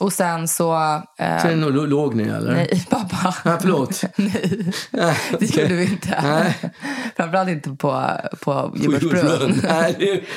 Och 0.00 0.12
sen 0.12 0.48
så... 0.48 0.74
Eh, 1.18 1.42
Sen 1.42 1.60
lo- 1.60 1.86
låg 1.86 2.14
ni 2.14 2.22
eller? 2.22 2.52
nej, 2.52 2.86
pappa. 2.90 3.34
Ja, 3.44 3.58
förlåt. 3.60 4.02
nej, 4.16 4.70
det 4.90 5.34
okej. 5.34 5.62
gjorde 5.62 5.74
vi 5.74 5.84
inte. 5.84 6.20
Nej. 6.22 6.56
Framförallt 7.16 7.48
inte 7.50 7.70
på, 7.70 8.06
på 8.40 8.72
Djurgårdsbrunn. 8.76 9.52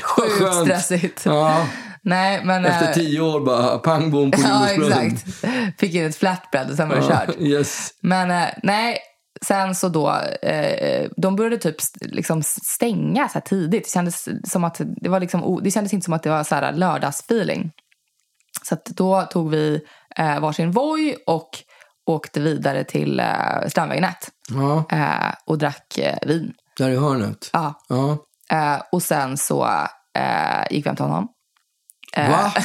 Sjukt 0.02 0.32
skönt. 0.32 0.66
stressigt. 0.66 1.22
Ja, 1.26 1.68
Nej, 2.06 2.42
men... 2.46 2.66
efter 2.66 2.88
eh, 2.88 2.94
tio 2.94 3.22
år 3.22 3.40
bara 3.46 3.78
pang 3.78 4.12
bom 4.12 4.32
på 4.32 4.42
Ja, 4.42 4.68
exakt. 4.70 5.26
Fick 5.80 5.94
in 5.94 6.06
ett 6.06 6.16
flatbread 6.16 6.70
och 6.72 6.78
sen 6.78 6.90
var 6.90 6.96
det 6.96 7.02
Ja, 7.10 7.22
kört. 7.28 7.36
yes. 7.40 7.90
Men 8.02 8.32
eh, 8.32 8.48
nej, 8.64 8.98
sen 9.46 9.76
så 9.76 9.88
då, 9.90 10.10
eh, 10.42 11.10
de 11.18 11.36
började 11.36 11.58
typ 11.58 11.76
liksom 12.02 12.44
stänga 12.76 13.28
så 13.30 13.34
här 13.34 13.42
tidigt. 13.42 13.84
Det 13.84 13.90
kändes, 13.92 14.28
som 14.52 14.64
att 14.64 14.82
det, 15.02 15.10
var 15.10 15.20
liksom, 15.20 15.60
det 15.64 15.72
kändes 15.72 15.94
inte 15.94 16.06
som 16.06 16.14
att 16.14 16.24
det 16.24 16.30
var 16.30 16.44
så 16.44 16.56
här 16.56 16.74
lördagsfeeling. 16.74 17.72
Så 18.64 18.78
då 18.86 19.22
tog 19.22 19.50
vi 19.50 19.82
eh, 20.18 20.40
varsin 20.40 20.72
Voi 20.72 21.16
och 21.28 21.50
åkte 22.06 22.40
vidare 22.40 22.84
till 22.84 23.20
eh, 23.20 23.26
Strandvägen 23.68 24.04
1 24.04 24.16
Ja, 24.50 24.86
eh, 24.98 25.34
och 25.46 25.58
drack 25.58 25.98
eh, 25.98 26.18
vin. 26.28 26.54
där 26.78 26.90
i 26.90 26.98
hörnet. 26.98 27.50
Ja. 27.54 27.74
Ja. 27.90 28.18
Eh, 28.52 28.82
och 28.92 29.04
sen 29.04 29.38
så 29.38 29.66
eh, 30.18 30.64
gick 30.70 30.86
vi 30.86 30.90
hem 30.90 30.96
till 30.96 31.06
honom. 31.06 31.28
Eh, 32.16 32.30
Va? 32.30 32.54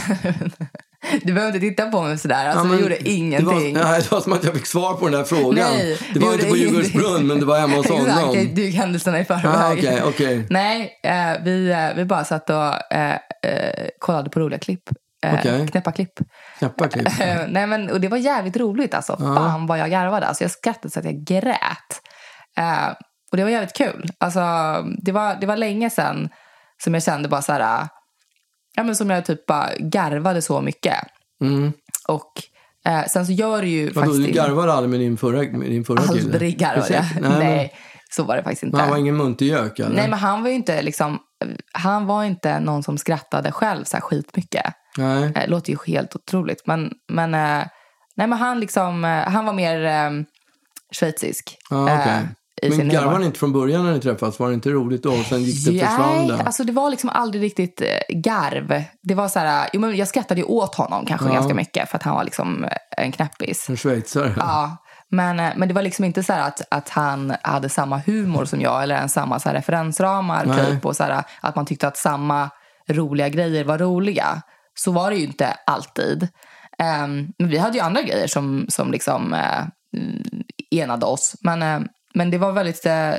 Du 1.23 1.33
behöver 1.33 1.55
inte 1.55 1.69
titta 1.69 1.91
på 1.91 2.03
mig 2.03 2.19
sådär. 2.19 2.49
Alltså, 2.49 2.67
Ja, 2.67 2.73
vi 2.77 2.83
gjorde 2.83 3.09
ingenting. 3.09 3.75
Det 3.75 3.81
var, 3.81 3.91
nej, 3.91 4.01
det 4.03 4.11
var 4.11 4.21
som 4.21 4.33
att 4.33 4.45
jag 4.45 4.55
fick 4.55 4.67
svar 4.67 4.95
på 4.95 5.05
den 5.09 5.13
där 5.13 5.25
frågan. 5.25 5.55
Nej, 5.55 5.99
det 6.15 6.21
var 6.21 6.33
inte 6.33 6.47
på. 6.47 6.57
Djurgårdsbrunn, 6.57 7.27
men 7.27 7.41
det 7.41 7.47
var 7.47 7.59
hemma 7.59 7.77
hos 7.77 7.87
Exakt, 7.91 8.11
honom. 8.11 8.35
jag 8.35 8.45
gick 8.59 8.75
händelserna 8.75 9.21
i 9.21 9.25
förväg. 9.25 9.47
Ah, 9.47 9.73
okej, 9.73 10.03
okej. 10.05 10.47
Nej, 10.51 10.93
eh, 11.05 11.43
vi, 11.45 11.75
vi 11.97 12.05
bara 12.05 12.25
satt 12.25 12.51
och 12.51 12.93
eh, 12.93 13.19
kollade 13.99 14.31
på 14.31 14.41
roliga 14.41 14.59
klipp. 14.59 14.83
Eh, 15.26 15.35
Okej. 15.35 15.68
Knäppa 15.68 15.92
klipp. 15.92 16.12
Knäppa 16.59 16.88
klipp. 16.88 17.09
Eh, 17.20 17.40
Nej, 17.48 17.66
men, 17.66 17.90
och 17.90 18.00
det 18.00 18.09
var 18.09 18.16
jävligt 18.18 18.57
roligt. 18.57 18.94
Alltså. 18.94 19.16
Fan 19.16 19.66
vad 19.66 19.78
jag 19.78 19.90
garvade. 19.90 20.26
Alltså, 20.26 20.44
jag 20.44 20.50
skrattade 20.50 20.90
så 20.90 20.98
att 20.98 21.04
jag 21.04 21.24
grät. 21.24 22.00
Eh, 22.59 22.88
och 23.31 23.37
det 23.37 23.42
var 23.42 23.50
jävligt 23.50 23.76
kul. 23.76 24.11
Alltså, 24.18 24.40
det, 25.02 25.12
var, 25.12 25.37
det 25.40 25.46
var 25.46 25.57
länge 25.57 25.90
sedan 25.90 26.28
som 26.85 26.94
jag 26.94 27.02
kände 27.02 27.28
bara 27.28 27.42
så 27.42 27.52
här... 27.52 27.88
Ja, 28.76 28.83
men 28.83 28.96
som 28.96 29.11
jag 29.11 29.24
typ 29.24 29.46
bara 29.46 29.68
garvade 29.78 30.42
så 30.42 30.61
mycket. 30.61 30.96
Och 32.09 32.33
eh, 32.87 33.04
sen 33.07 33.26
så 33.26 33.33
gör 33.33 33.62
det 33.62 33.68
ju 33.68 33.83
Mm. 33.83 33.92
Vadå, 33.94 34.07
faktiskt... 34.07 34.26
du 34.28 34.33
garvade 34.33 34.72
aldrig 34.72 34.90
med 34.90 35.00
din 35.00 35.16
förra, 35.16 35.59
med 35.59 35.70
din 35.70 35.85
förra 35.85 36.02
kille? 36.02 36.20
Aldrig 36.33 36.59
garvade 36.59 36.94
jag. 36.94 37.04
Nej, 37.20 37.31
Nej, 37.38 37.57
men- 37.57 37.68
så 38.11 38.22
var 38.22 38.37
det 38.37 38.42
faktiskt 38.42 38.62
inte. 38.62 38.76
Men 38.76 38.81
han 38.81 38.90
var 38.90 38.98
ingen 38.98 39.16
muntergök? 39.16 39.78
Nej, 39.78 40.09
men 40.09 40.18
han 40.18 40.42
var 40.42 40.48
ju 40.48 40.54
inte 40.54 40.83
liksom... 40.83 41.18
Han 41.72 42.07
var 42.07 42.24
inte 42.24 42.61
någon 42.61 42.83
som 42.83 42.98
skrattade 42.98 43.52
själv 43.52 43.85
så 43.85 43.96
här 43.96 44.02
skitmycket. 44.02 44.64
Nej. 44.96 45.24
Eh, 45.24 45.31
Det 45.31 45.46
låter 45.46 45.70
ju 45.72 45.79
helt 45.87 46.16
otroligt. 46.16 46.66
Men, 46.66 46.92
men, 47.09 47.35
eh, 47.35 47.66
nej, 48.16 48.27
men 48.27 48.33
han, 48.33 48.61
liksom, 48.61 49.05
eh, 49.05 49.11
han 49.11 49.46
var 49.46 49.53
mer 49.53 49.85
eh, 49.85 50.11
schweizisk. 50.92 51.57
I 52.62 52.70
sin 52.70 52.77
Men 52.79 52.88
garvade 52.88 53.18
ni 53.18 53.27
inte 53.27 53.38
från 53.38 53.53
början 53.53 53.85
när 53.87 53.92
ni 53.92 54.01
träffades? 54.01 54.38
Var 54.38 54.48
det 54.48 54.55
inte 54.55 54.70
roligt 54.70 55.03
då? 55.03 55.11
Och 55.11 55.24
sen 55.27 55.42
gick 55.42 55.66
det, 55.66 55.87
försvann 55.87 56.16
Nej, 56.16 56.29
det? 56.29 56.42
alltså 56.42 56.64
det 56.64 56.72
var 56.72 56.90
liksom 56.90 57.11
aldrig 57.11 57.42
riktigt 57.42 57.81
eh, 57.81 58.16
garv. 58.16 58.83
Det 59.03 59.14
var 59.14 59.29
så 59.29 59.38
här, 59.38 59.68
jo, 59.72 59.81
men 59.81 59.96
jag 59.96 60.09
skrattade 60.09 60.40
ju 60.40 60.46
åt 60.46 60.74
honom 60.74 61.07
kanske 61.07 61.27
Ja. 61.27 61.33
ganska 61.33 61.55
mycket 61.55 61.88
för 61.90 61.96
att 61.96 62.03
han 62.03 62.14
var 62.14 62.24
liksom 62.24 62.66
en 62.96 63.12
knäppis. 63.12 63.68
En 63.68 63.77
schweizare? 63.77 64.35
Ja, 64.37 64.77
men, 65.11 65.37
men 65.37 65.68
det 65.68 65.74
var 65.74 65.83
liksom 65.83 66.05
inte 66.05 66.22
så 66.22 66.33
att, 66.33 66.62
att 66.70 66.88
han 66.88 67.35
hade 67.42 67.68
samma 67.68 67.98
humor 67.98 68.44
som 68.44 68.61
jag 68.61 68.83
eller 68.83 68.94
ens 68.96 69.12
samma 69.12 69.38
så 69.40 69.48
referensramar. 69.51 70.44
Nej. 70.46 70.66
Typ, 70.66 70.87
och 70.87 70.96
så 70.96 71.05
här, 71.05 71.22
att 71.40 71.57
man 71.57 71.66
tyckte 71.66 71.88
att 71.88 71.96
samma 71.96 72.51
roliga 72.88 73.29
grejer 73.29 73.64
var 73.64 73.79
roliga. 73.79 74.42
Så 74.81 74.93
var 74.93 75.11
det 75.11 75.17
ju 75.17 75.25
inte 75.25 75.57
alltid. 75.67 76.29
Ehm, 76.79 77.27
men 77.38 77.49
vi 77.49 77.59
hade 77.59 77.79
ju 77.79 77.85
andra 77.85 78.03
grejer 78.03 78.27
som, 78.27 78.67
som 78.69 78.93
liksom 78.93 79.35
mm, 79.35 80.23
enade 80.71 81.07
oss. 81.07 81.35
Men, 81.41 81.62
eh, 81.62 81.81
men 82.14 82.31
det 82.31 82.38
var 82.38 82.53
väldigt 82.53 82.87
eh, 82.87 83.12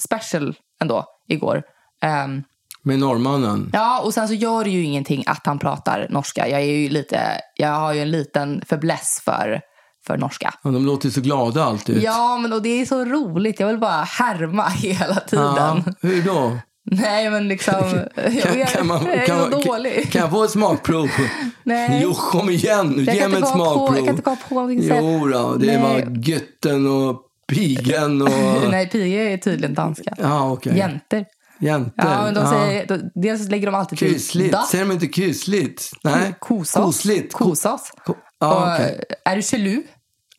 special 0.00 0.54
ändå 0.80 1.04
igår. 1.28 1.62
Ehm, 2.02 2.42
Med 2.82 2.98
norrmannen? 2.98 3.70
Ja, 3.72 4.00
och 4.00 4.14
sen 4.14 4.28
så 4.28 4.34
gör 4.34 4.64
det 4.64 4.70
ju 4.70 4.82
ingenting 4.84 5.24
att 5.26 5.46
han 5.46 5.58
pratar 5.58 6.06
norska. 6.10 6.48
Jag, 6.48 6.60
är 6.60 6.64
ju 6.64 6.88
lite, 6.88 7.20
jag 7.56 7.68
har 7.68 7.92
ju 7.92 8.00
en 8.00 8.10
liten 8.10 8.62
fäbless 8.68 9.22
för, 9.24 9.60
för 10.06 10.16
norska. 10.18 10.54
Ja, 10.62 10.70
de 10.70 10.86
låter 10.86 11.06
ju 11.06 11.12
så 11.12 11.20
glada 11.20 11.64
alltid. 11.64 12.02
Ja, 12.02 12.38
men 12.38 12.52
och 12.52 12.62
det 12.62 12.80
är 12.80 12.86
så 12.86 13.04
roligt. 13.04 13.60
Jag 13.60 13.66
vill 13.66 13.78
bara 13.78 14.02
härma 14.02 14.68
hela 14.68 15.14
tiden. 15.14 15.54
Ja, 15.56 15.82
hur 16.00 16.22
då? 16.22 16.58
Nej, 16.90 17.30
men 17.30 17.48
liksom... 17.48 17.74
jag, 18.16 18.58
jag, 18.58 18.68
Kan, 18.68 18.86
man, 18.86 19.04
jag 19.06 19.14
är 19.14 19.26
kan, 19.26 19.38
så 19.44 19.50
man- 19.50 19.60
dålig. 19.62 20.12
kan 20.12 20.20
jag 20.20 20.30
få 20.30 20.44
ett 20.44 20.50
smakprov? 20.50 21.08
Nej. 21.62 22.00
Jo, 22.02 22.14
kom 22.14 22.50
igen 22.50 22.88
nu. 22.88 23.02
Ge 23.12 23.18
kan 23.20 23.30
mig 23.30 23.40
ett 23.42 23.46
komma 23.48 23.64
på- 23.64 23.70
smakprov. 23.74 23.96
jag 23.96 24.04
kan 24.06 24.08
inte 24.16 24.22
komma 24.22 24.36
på 24.36 24.82
så 24.82 24.94
här. 24.94 25.00
Jo 25.02 25.28
då, 25.28 25.54
det 25.54 25.66
Nej. 25.66 25.78
var 25.82 26.16
Gytten 26.24 26.86
och 26.86 27.20
Pigen 27.48 28.22
och... 28.22 28.28
Nej, 28.70 28.88
pige 28.88 29.32
är 29.32 29.36
tydligen 29.36 29.74
danska. 29.74 30.14
Ja, 30.18 30.50
okej. 30.52 30.76
Jäntor. 30.78 31.24
Jäntor. 31.60 31.92
Ja, 32.10 32.22
men 32.24 32.34
de 32.34 32.40
ja. 32.40 32.50
säger, 32.50 32.86
då, 32.86 32.98
dels 33.14 33.48
lägger 33.48 33.66
de 33.66 33.74
alltid 33.74 33.98
till 33.98 34.12
Kusligt. 34.14 34.52
da. 34.52 34.62
Säger 34.62 34.84
de 34.84 34.92
inte 34.92 35.06
kusligt? 35.06 35.90
Nej. 36.04 36.34
Kosas. 36.38 36.84
Kosligt. 36.84 37.32
Ko- 37.32 37.44
Kosas. 37.44 37.92
Ko- 38.04 38.14
Ja, 38.40 38.54
och, 38.66 38.74
okej. 38.74 39.04
Är 39.24 39.36
du 39.36 39.42
gelu? 39.42 39.82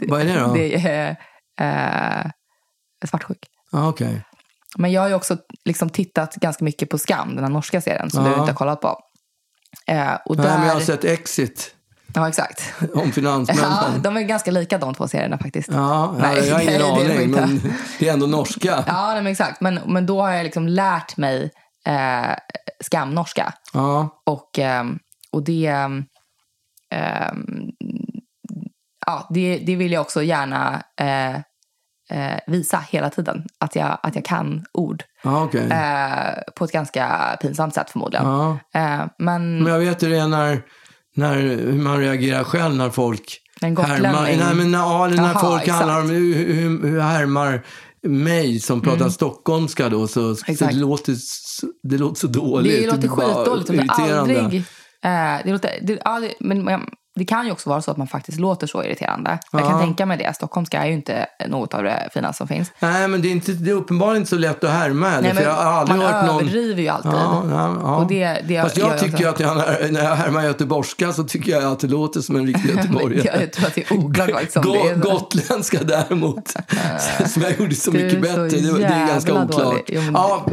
Vad 0.07 0.21
är 0.21 0.25
det 0.25 0.39
då? 0.39 0.53
Det 0.53 0.75
är 0.75 1.15
eh, 1.61 2.31
svartsjuk. 3.07 3.37
Ja, 3.71 3.89
okej. 3.89 4.21
Men 4.77 4.91
jag 4.91 5.01
har 5.01 5.07
ju 5.07 5.13
också 5.13 5.37
liksom 5.65 5.89
tittat 5.89 6.35
ganska 6.35 6.63
mycket 6.65 6.89
på 6.89 6.97
Skam, 6.97 7.35
den 7.35 7.43
här 7.43 7.51
norska 7.51 7.81
serien 7.81 8.09
som 8.11 8.25
Ja. 8.25 8.31
du 8.31 8.39
inte 8.39 8.51
har 8.51 8.55
kollat 8.57 8.81
på. 8.81 8.99
Eh, 9.87 10.13
och 10.25 10.37
Nej, 10.37 10.45
där... 10.45 10.57
men 10.57 10.67
jag 10.67 10.73
har 10.73 10.81
sett 10.81 11.03
Exit 11.03 11.71
Ja, 12.13 12.29
exakt. 12.29 12.73
om 12.93 13.01
Ja, 13.05 13.11
finansmännen. 13.11 14.01
de 14.01 14.17
är 14.17 14.21
ganska 14.21 14.51
lika 14.51 14.77
de 14.77 14.93
två 14.93 15.07
serierna 15.07 15.37
faktiskt. 15.37 15.69
Ja, 15.71 16.15
Nej, 16.19 16.47
jag 16.47 16.55
har 16.55 16.61
ingen 16.61 16.73
det 16.79 16.79
de 16.79 16.91
aning, 16.91 17.21
inte. 17.21 17.41
men 17.41 17.73
det 17.99 18.09
är 18.09 18.13
ändå 18.13 18.27
norska. 18.27 18.83
Ja, 18.87 19.07
nej, 19.13 19.21
men 19.23 19.31
exakt. 19.31 19.61
Men, 19.61 19.79
men 19.85 20.05
då 20.05 20.21
har 20.21 20.31
jag 20.31 20.43
liksom 20.43 20.67
lärt 20.67 21.17
mig 21.17 21.51
eh, 21.87 22.35
skamnorska. 22.83 23.53
Ja. 23.73 24.21
Och, 24.25 24.59
ehm, 24.59 24.99
och 25.31 25.43
det, 25.43 25.67
ehm, 25.67 26.03
ja, 29.05 29.27
det, 29.29 29.57
det 29.65 29.75
vill 29.75 29.91
jag 29.91 30.01
också 30.01 30.23
gärna 30.23 30.83
eh, 31.01 31.39
eh, 32.09 32.39
visa 32.47 32.83
hela 32.89 33.09
tiden. 33.09 33.43
Att 33.59 33.75
jag, 33.75 33.97
att 34.03 34.15
jag 34.15 34.25
kan 34.25 34.65
ord. 34.73 35.03
Ja, 35.23 35.43
okej. 35.43 35.71
Eh, 35.71 36.53
på 36.55 36.65
ett 36.65 36.71
ganska 36.71 37.37
pinsamt 37.41 37.73
sätt 37.73 37.89
förmodligen. 37.89 38.25
Ja. 38.25 38.57
Eh, 38.73 39.05
men 39.19 39.63
Men 39.63 39.73
jag 39.73 39.79
vet 39.79 40.03
hur 40.03 40.09
det 40.09 40.17
är 40.17 40.27
när, 40.27 40.61
när, 41.15 41.35
hur 41.41 41.81
man 41.83 41.99
reagerar 41.99 42.43
själv 42.43 42.75
när 42.75 42.89
folk 42.89 43.41
En 43.61 43.77
härmar. 43.77 44.23
Nej, 44.23 44.55
men 44.55 44.71
när, 44.71 44.79
ja, 44.79 45.07
när 45.07 45.17
Jaha, 45.17 45.39
folk 45.39 45.61
exakt. 45.61 45.77
handlar 45.77 46.01
om 46.01 46.09
hur, 46.09 46.53
hur, 46.53 46.87
hur 46.87 46.99
härmar 46.99 47.65
mig 48.07 48.59
som 48.59 48.81
pratar 48.81 49.09
stockholmska 49.09 49.89
då. 49.89 50.07
Så, 50.07 50.35
så 50.35 50.45
Mm. 50.47 50.57
Det, 50.59 50.73
låter, 50.73 51.15
det 51.83 51.97
låter 51.97 52.19
så 52.19 52.27
dåligt. 52.27 52.81
det 52.81 52.87
låter 52.87 53.07
skitdåligt. 53.07 53.67
Det 53.67 53.73
är 53.73 53.77
irriterande. 53.77 54.41
aldrig... 54.43 54.59
Eh, 55.03 55.45
det 55.45 55.51
låter, 55.51 55.71
det, 55.81 56.01
ja, 56.05 56.19
det, 56.19 56.33
men 56.39 56.81
det 57.15 57.25
kan 57.25 57.45
ju 57.45 57.51
också 57.51 57.69
vara 57.69 57.81
så 57.81 57.91
att 57.91 57.97
man 57.97 58.07
faktiskt 58.07 58.39
låter 58.39 58.67
så 58.67 58.83
irriterande. 58.83 59.39
Jag 59.51 59.61
kan 59.61 59.71
Ja. 59.71 59.79
tänka 59.79 60.05
mig 60.05 60.17
det. 60.17 60.33
Stockholmska 60.35 60.81
är 60.83 60.87
ju 60.87 60.93
inte 60.93 61.25
något 61.47 61.73
av 61.73 61.83
det 61.83 62.09
finaste 62.13 62.37
som 62.37 62.47
finns. 62.47 62.71
Nej, 62.79 63.07
men 63.07 63.21
det 63.21 63.27
är, 63.27 63.31
inte, 63.31 63.51
det 63.51 63.69
är 63.71 63.75
uppenbarligen 63.75 64.17
inte 64.21 64.29
så 64.29 64.35
lätt 64.37 64.63
att 64.63 64.69
härma 64.69 65.09
heller. 65.09 65.21
Nej, 65.21 65.29
för 65.33 65.35
men 65.35 65.43
jag 65.43 65.63
har 65.63 65.71
aldrig 65.71 65.97
man 65.99 66.07
hört 66.13 66.25
någon... 66.25 66.35
överdriver 66.39 66.81
ju 66.81 66.87
alltid. 66.87 67.11
Ja, 67.11 67.43
ja, 67.49 67.77
ja. 67.81 67.95
Och 67.95 68.07
det, 68.07 68.41
det 68.47 68.61
Fast 68.61 68.77
jag 68.77 68.99
tycker 68.99 69.29
också. 69.29 69.29
att 69.29 69.39
jag, 69.39 69.91
när, 69.93 70.03
jag 70.03 70.15
härmar 70.15 70.43
göteborgska 70.43 71.13
så 71.13 71.23
tycker 71.23 71.51
jag 71.51 71.63
att 71.63 71.79
det 71.79 71.87
låter 71.87 72.21
som 72.21 72.35
en 72.35 72.47
riktig 72.47 72.75
Men 72.75 72.77
göteborgare. 72.83 73.39
jag 73.41 73.53
tror 73.53 73.67
att 73.67 73.75
det 73.75 73.91
är 73.91 73.97
oklart 73.97 74.41
liksom. 74.41 74.63
Go- 74.63 75.09
Gotländska 75.11 75.79
däremot, 75.83 76.49
som 77.27 77.41
jag 77.41 77.59
gjorde 77.59 77.75
så 77.75 77.91
mycket 77.91 78.13
så 78.13 78.19
bättre, 78.19 78.41
det, 78.47 78.77
det 78.77 78.83
är 78.85 79.07
ganska 79.07 79.43
oklart. 79.43 79.81
Jo, 79.87 80.01
men- 80.01 80.13
Ja, 80.13 80.45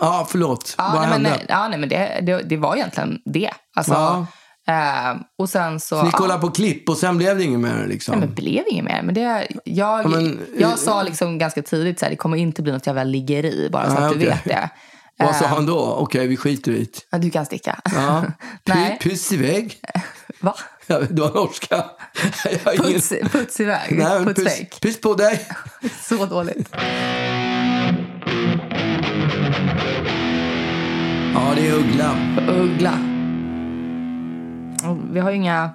ja, 0.00 0.26
förlåt. 0.30 0.74
Ja, 0.78 0.90
Vad 0.92 1.00
nej, 1.02 1.10
men, 1.10 1.24
hände? 1.26 1.44
ja, 1.48 1.68
nej, 1.68 1.78
men 1.78 1.88
det, 1.88 2.18
det, 2.22 2.42
det 2.42 2.56
var 2.56 2.76
egentligen 2.76 3.18
det. 3.24 3.50
Alltså, 3.76 3.92
Ja. 3.92 4.26
Eh, 4.68 5.20
och 5.38 5.48
sen 5.48 5.80
så... 5.80 5.96
Så 5.98 6.02
ni 6.02 6.10
ja. 6.12 6.18
kollade 6.18 6.40
på 6.40 6.50
klipp 6.50 6.88
och 6.88 6.96
sen 6.96 7.18
blev 7.18 7.38
det 7.38 7.44
inget 7.44 7.60
mer 7.60 7.86
liksom? 7.86 8.18
Nej, 8.18 8.26
men 8.26 8.34
blev 8.34 8.64
inget 8.70 8.84
mer. 8.84 9.02
Men 9.02 9.14
det, 9.14 9.20
jag, 9.20 10.04
Ja, 10.04 10.08
men- 10.08 10.40
jag 10.58 10.78
sa 10.78 11.02
liksom 11.02 11.38
ganska 11.38 11.62
tidigt 11.62 12.02
här, 12.02 12.10
det 12.10 12.16
kommer 12.16 12.36
inte 12.36 12.62
bli 12.62 12.72
något 12.72 12.86
jävla 12.86 13.04
liggeri, 13.04 13.68
bara 13.72 13.90
så 13.90 13.96
Ah, 13.96 13.98
att 14.06 14.10
du 14.12 14.16
okej. 14.16 14.28
vet 14.28 14.44
det. 14.44 14.70
Vad 15.18 15.36
sa 15.36 15.44
Eh, 15.44 15.50
han 15.50 15.66
då? 15.66 15.78
Okej, 15.78 16.26
vi 16.26 16.36
skiter 16.36 16.72
i 16.72 16.88
det. 17.10 17.18
Du 17.18 17.30
kan 17.30 17.46
sticka. 17.46 17.80
Ja. 17.94 18.24
Nej. 18.64 18.98
Pu- 19.00 19.08
Puss 19.10 19.32
iväg. 19.32 19.74
Va? 20.40 20.54
Ja, 20.86 21.00
Du 21.10 21.22
har 21.22 21.30
norska. 21.34 21.84
Ingen- 22.72 22.92
Puts, 22.92 23.08
puts 23.32 23.60
iväg. 23.60 23.98
Nej, 23.98 24.24
puts 24.24 24.44
puss, 24.44 24.80
puss 24.80 25.00
på 25.00 25.14
dig. 25.14 25.46
Så 26.08 26.26
dåligt. 26.26 26.68
Ja, 31.34 31.52
det 31.56 31.68
är 31.68 31.74
Uggla. 31.74 32.16
Uggla. 32.48 32.92
Vi 35.12 35.20
har 35.20 35.30
ju 35.30 35.36
inga, 35.36 35.70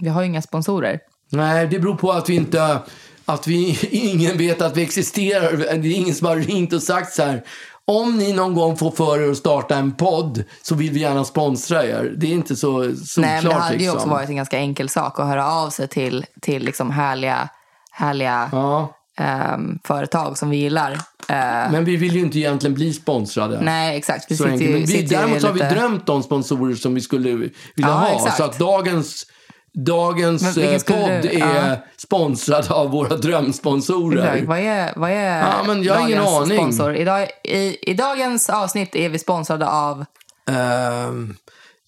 vi 0.00 0.08
har 0.08 0.22
ju 0.22 0.26
inga 0.26 0.42
sponsorer. 0.42 1.00
Nej, 1.30 1.66
det 1.66 1.78
beror 1.78 1.94
på 1.94 2.12
att 2.12 2.28
vi 2.28 2.34
inte... 2.34 2.78
Att 3.24 3.46
vi, 3.46 3.78
ingen 3.90 4.38
vet 4.38 4.62
att 4.62 4.76
vi 4.76 4.82
existerar. 4.82 5.56
Det 5.56 5.88
är 5.88 5.94
ingen 5.94 6.14
som 6.14 6.26
har 6.26 6.36
ringt 6.36 6.72
och 6.72 6.82
sagt 6.82 7.12
så 7.12 7.22
här. 7.22 7.42
Om 7.84 8.18
ni 8.18 8.32
någon 8.32 8.54
gång 8.54 8.76
får 8.76 8.90
för 8.90 9.20
er 9.20 9.30
att 9.30 9.36
starta 9.36 9.76
en 9.76 9.92
podd 9.92 10.44
så 10.62 10.74
vill 10.74 10.90
vi 10.90 11.00
gärna 11.00 11.24
sponsra 11.24 11.84
er. 11.84 12.14
Det 12.16 12.26
är 12.26 12.30
inte 12.30 12.56
så 12.56 12.82
solklart. 12.82 13.16
Nej, 13.16 13.42
men 13.42 13.44
det 13.44 13.54
hade 13.54 13.74
ju 13.74 13.78
liksom. 13.78 13.96
också 13.96 14.08
varit 14.08 14.28
en 14.28 14.36
ganska 14.36 14.58
enkel 14.58 14.88
sak 14.88 15.20
att 15.20 15.26
höra 15.26 15.52
av 15.52 15.70
sig 15.70 15.88
till, 15.88 16.26
till 16.40 16.64
liksom 16.64 16.90
härliga, 16.90 17.48
härliga 17.90 18.48
Ja, 18.52 18.94
ehm, 19.16 19.78
företag 19.84 20.38
som 20.38 20.50
vi 20.50 20.56
gillar. 20.56 20.98
Eh, 21.32 21.72
men 21.72 21.84
vi 21.84 21.96
vill 21.96 22.14
ju 22.14 22.20
inte 22.20 22.38
egentligen 22.38 22.74
bli 22.74 22.92
sponsrade. 22.92 23.60
nej, 23.60 23.96
exakt. 23.96 24.30
Vi 24.30 24.36
sitter 24.36 24.50
ju, 24.50 24.70
Men 24.70 24.80
vi, 24.80 24.86
sitter 24.86 25.16
däremot 25.16 25.42
har 25.42 25.52
vi 25.52 25.60
drömt 25.60 26.08
om 26.08 26.22
sponsorer 26.22 26.74
som 26.74 26.94
vi 26.94 27.00
skulle 27.00 27.28
vilja 27.34 27.50
Ja, 27.74 27.86
ha. 27.88 28.14
exakt. 28.16 28.36
Så 28.36 28.44
att 28.44 28.58
dagens, 28.58 29.26
dagens 29.74 30.56
eh, 30.56 30.78
podd 30.82 31.22
du- 31.22 31.28
är 31.28 31.70
ja. 31.70 31.76
sponsrad 31.96 32.70
av 32.72 32.90
våra 32.90 33.16
drömsponsorer. 33.16 34.24
Exakt. 34.26 34.48
Vad 34.48 34.58
är, 34.58 34.92
vad 34.96 35.10
är 35.10 35.38
Ja, 35.40 35.62
men 35.66 35.82
jag 35.82 35.94
har 35.94 36.08
ingen 36.08 36.24
dagens 36.24 36.50
aning. 36.50 36.58
sponsor? 36.58 36.96
Idag, 36.96 37.28
i, 37.44 37.90
I 37.90 37.94
dagens 37.94 38.50
avsnitt 38.50 38.96
är 38.96 39.08
vi 39.08 39.18
sponsrade 39.18 39.68
av... 39.68 40.04
Ehm, 40.50 41.34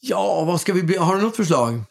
ja, 0.01 0.45
vad 0.47 0.61
ska 0.61 0.73
vi 0.73 0.83
bli? 0.83 0.97
Har 0.97 1.17
du 1.17 1.23
något 1.23 1.37
förslag? 1.37 1.83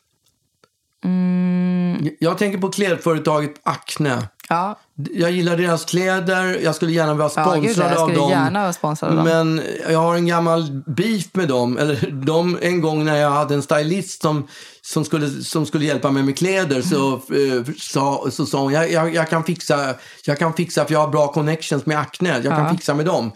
Mm. 1.03 2.09
Jag 2.19 2.37
tänker 2.37 2.57
på 2.57 2.69
klädföretaget 2.69 3.51
Acne. 3.63 4.27
Ja, 4.49 4.79
Jag 5.13 5.31
gillar 5.31 5.57
deras 5.57 5.85
kläder. 5.85 6.59
Jag 6.63 6.75
skulle 6.75 6.91
gärna 6.91 7.13
vara 7.13 7.31
Ja, 7.35 7.43
sponsrad 7.51 7.91
jag 7.91 7.97
av 7.97 8.07
skulle 8.07 8.19
dem. 8.21 8.29
gärna 8.29 8.61
vara 8.61 8.73
sponsrad 8.73 9.19
av. 9.19 9.25
Men 9.25 9.61
jag 9.89 9.99
har 9.99 10.15
en 10.15 10.27
gammal 10.27 10.83
beef 10.87 11.25
med 11.33 11.47
dem. 11.47 11.77
Eller 11.77 12.11
de, 12.25 12.57
en 12.61 12.81
gång 12.81 13.05
när 13.05 13.15
jag 13.15 13.29
hade 13.29 13.53
en 13.53 13.61
stylist 13.61 14.21
som, 14.21 14.47
som, 14.81 15.05
skulle, 15.05 15.29
som 15.29 15.65
skulle 15.65 15.85
hjälpa 15.85 16.11
mig 16.11 16.23
med 16.23 16.37
kläder 16.37 16.81
så, 16.81 17.21
Mm. 17.29 17.57
eh, 17.59 17.65
sa, 17.79 18.25
så 18.31 18.45
sa 18.45 18.59
hon 18.61 18.73
jag, 18.73 18.91
jag, 18.91 19.15
jag, 19.15 19.29
kan 19.29 19.43
fixa, 19.43 19.95
jag 20.25 20.39
kan 20.39 20.53
fixa 20.53 20.85
för 20.85 20.93
jag 20.93 20.99
har 20.99 21.07
bra 21.07 21.27
connections 21.27 21.85
med 21.85 21.99
Acne. 21.99 22.29
Jag 22.43 22.53
kan 22.53 22.69
fixa 22.77 22.93
med 22.93 23.05
dem. 23.05 23.31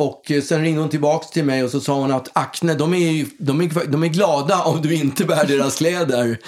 Och 0.00 0.30
eh, 0.30 0.42
sen 0.42 0.62
ringde 0.62 0.80
hon 0.80 0.90
tillbaka 0.90 1.26
till 1.32 1.44
mig 1.44 1.64
och 1.64 1.70
så 1.70 1.80
sa 1.80 1.94
hon 1.94 2.12
att 2.12 2.28
Acne, 2.32 2.74
de 2.74 2.94
är, 2.94 2.98
ju- 3.10 3.26
de 3.38 3.60
är, 3.60 3.86
de 3.86 4.02
är 4.04 4.08
glada 4.08 4.62
om 4.62 4.82
du 4.82 4.94
inte 4.94 5.24
bär 5.24 5.44
deras 5.46 5.76
kläder. 5.76 6.38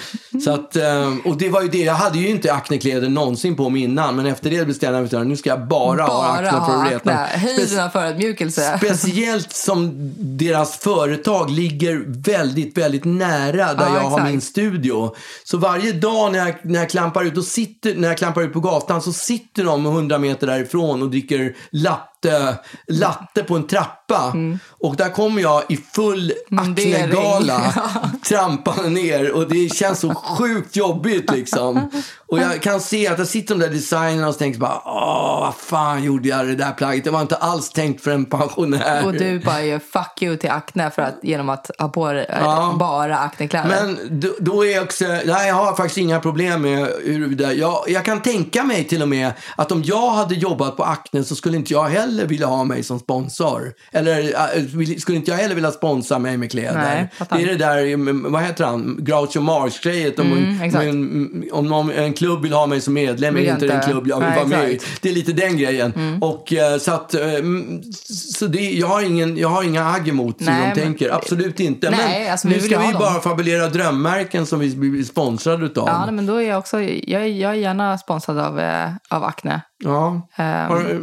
Så 0.43 0.51
att, 0.51 0.75
eh, 0.75 1.13
och 1.25 1.37
det 1.37 1.49
var 1.49 1.61
ju 1.61 1.67
det, 1.67 1.77
jag 1.83 1.93
hade 1.93 2.17
ju 2.19 2.29
inte 2.29 2.53
Acne-kläder 2.53 3.09
någonsin 3.09 3.55
på 3.55 3.69
mig 3.69 3.81
innan. 3.81 4.15
Men 4.15 4.25
efter 4.25 4.49
det 4.49 4.65
bestämde 4.65 4.97
jag 4.97 5.01
mig 5.01 5.09
för 5.09 5.23
nu 5.23 5.37
ska 5.37 5.49
jag 5.49 5.67
bara, 5.67 6.01
ha 6.03 6.07
bara 6.07 6.31
Acne 6.31 6.49
för 6.51 6.57
ha 6.57 6.83
att 6.85 6.91
reta. 6.91 7.11
akne. 7.13 7.39
Höjden 7.39 7.79
av 7.85 7.89
förödmjukelse. 7.89 8.77
Speciellt 8.77 9.53
som 9.53 9.91
deras 10.17 10.77
företag 10.77 11.49
ligger 11.49 12.03
väldigt, 12.07 12.77
väldigt 12.77 13.05
nära 13.05 13.73
där 13.73 13.85
Ja, 13.85 13.93
jag 13.95 14.01
har 14.01 14.17
exakt. 14.17 14.31
min 14.31 14.41
studio. 14.41 15.15
Så 15.43 15.57
varje 15.57 15.91
dag 15.93 16.31
när 16.31 16.39
jag, 16.39 16.55
när 16.63 16.79
jag 16.79 16.89
klampar 16.89 17.23
ut 17.23 17.37
och 17.37 17.43
sitter, 17.45 17.95
när 17.95 18.07
jag 18.07 18.17
klampar 18.17 18.41
ut 18.41 18.53
på 18.53 18.59
gatan 18.59 19.01
så 19.01 19.13
sitter 19.13 19.63
de 19.63 19.85
100 19.85 20.17
meter 20.19 20.47
därifrån 20.47 21.01
och 21.01 21.09
dricker 21.09 21.55
latte, 22.25 22.55
latte 22.87 23.43
på 23.43 23.55
en 23.55 23.67
trappa. 23.67 24.33
Och 24.69 24.95
där 24.95 25.09
kommer 25.09 25.41
jag 25.41 25.63
i 25.69 25.77
full 25.77 26.33
Mundering. 26.49 27.49
Trampande 28.27 28.89
ner 28.89 29.31
och 29.31 29.49
det 29.49 29.73
känns 29.75 29.99
så 29.99 30.13
sjukt 30.15 30.75
jobbigt 30.75 31.31
liksom. 31.31 31.89
Och 32.27 32.39
jag 32.39 32.61
kan 32.61 32.81
se 32.81 33.07
att 33.07 33.19
jag 33.19 33.27
sitter 33.27 33.55
de 33.55 33.61
där 33.61 33.69
designerna 33.73 34.29
och 34.29 34.37
tänker 34.37 34.59
bara, 34.59 34.81
åh, 34.85 35.39
vad 35.41 35.55
fan 35.55 36.03
gjorde 36.03 36.29
jag 36.29 36.47
det 36.47 36.55
där 36.55 36.71
plagget? 36.71 37.03
Det 37.03 37.09
var 37.11 37.21
inte 37.21 37.35
alls 37.35 37.69
tänkt 37.69 38.03
för 38.03 38.11
en 38.11 38.25
pensionär. 38.25 39.05
Och 39.05 39.13
du 39.13 39.39
bara 39.39 39.61
gör 39.63 39.79
fuck 39.79 40.21
you 40.21 40.37
till 40.37 40.49
akne 40.49 40.91
för 40.91 41.01
att, 41.01 41.19
genom 41.23 41.49
att 41.49 41.71
ha 41.79 41.89
på 41.89 42.13
dig 42.13 42.25
eh, 42.29 42.37
Ja. 42.41 42.75
bara 42.79 43.17
aknekläder. 43.17 43.69
Men 43.69 44.19
då, 44.19 44.29
då 44.39 44.65
är 44.65 44.71
jag 44.75 44.83
också, 44.83 45.05
nej 45.05 45.47
jag 45.47 45.55
har 45.55 45.75
faktiskt 45.75 45.97
inga 45.97 46.19
problem 46.19 46.61
med 46.61 46.79
huruvida, 47.05 47.53
jag, 47.53 47.83
jag 47.87 48.05
kan 48.05 48.21
tänka 48.21 48.63
mig 48.63 48.83
till 48.83 49.01
och 49.01 49.09
med 49.09 49.31
att 49.55 49.71
om 49.71 49.83
jag 49.83 50.09
hade 50.09 50.35
jobbat 50.35 50.77
på 50.77 50.83
Acne 50.83 51.23
så 51.23 51.35
skulle 51.35 51.57
inte 51.57 51.73
jag 51.73 51.83
heller 51.89 52.25
vilja 52.25 52.47
ha 52.47 52.63
mig 52.63 52.83
som 52.83 52.99
sponsor. 52.99 53.73
Eller 53.91 54.23
äh, 54.57 54.97
skulle 54.97 55.17
inte 55.17 55.31
jag 55.31 55.37
heller 55.37 55.55
vilja 55.55 55.71
sponsra 55.71 56.19
mig 56.19 56.37
med 56.37 56.51
kläder. 56.51 56.77
Nej, 56.77 57.09
det 57.29 57.43
är 57.43 57.47
det 57.47 57.55
där, 57.57 57.97
mm, 58.11 58.31
vad 58.31 58.41
heter 58.43 58.65
han, 58.65 58.97
Groucho 58.99 59.39
Marx-grejet. 59.41 60.19
Om, 60.19 60.31
Mm, 60.31 60.61
om, 60.89 61.43
om 61.51 61.67
någon, 61.67 61.91
en 61.91 62.13
klubb 62.13 62.41
vill 62.41 62.53
ha 62.53 62.65
mig 62.67 62.81
som 62.81 62.93
medlem 62.93 63.37
är 63.37 63.53
inte 63.53 63.67
den 63.67 63.81
klubb 63.81 64.07
jag 64.07 64.19
vill 64.19 64.27
Nej, 64.29 64.35
vara 64.37 64.47
med 64.47 64.63
i. 64.63 64.71
Mm. 64.71 64.79
Det 65.01 65.09
är 65.09 65.13
lite 65.13 65.33
den 65.33 65.57
grejen. 65.57 65.93
Och 66.21 66.53
eh, 66.53 66.77
så 66.77 66.91
att, 66.91 67.13
eh, 67.13 67.33
mm, 67.33 67.81
så 68.33 68.47
det, 68.47 68.59
jag 68.71 68.87
har 68.87 69.01
ingen, 69.01 69.37
jag 69.37 69.49
har 69.49 69.63
inga 69.63 69.85
agg 69.85 70.07
emot 70.09 70.41
hur 70.41 70.45
de 70.45 70.51
men- 70.51 70.75
tänker. 70.75 71.09
Absolut 71.13 71.59
inte. 71.59 71.89
Nej, 71.89 72.21
men 72.23 72.31
alltså, 72.31 72.47
vi 72.47 72.53
nu 72.53 72.59
ska 72.61 72.79
vi 72.79 72.85
ha 72.85 72.99
bara 72.99 73.19
fabulera 73.21 73.67
drömmärken 73.67 74.45
som 74.45 74.59
vi 74.59 74.75
blir 74.75 75.03
sponsrade 75.03 75.65
utav. 75.65 75.87
Ja, 75.87 76.11
men 76.11 76.25
då 76.25 76.35
är 76.35 76.49
jag 76.49 76.59
också, 76.59 76.81
jag, 76.81 77.29
jag 77.29 77.51
är 77.51 77.55
gärna 77.55 77.97
sponsrad 77.97 78.39
av, 78.39 78.59
eh, 78.59 78.89
av 79.09 79.23
Acne. 79.23 79.61
Ja. 79.83 80.27
Ehm. 80.35 80.67
Har, 80.69 81.01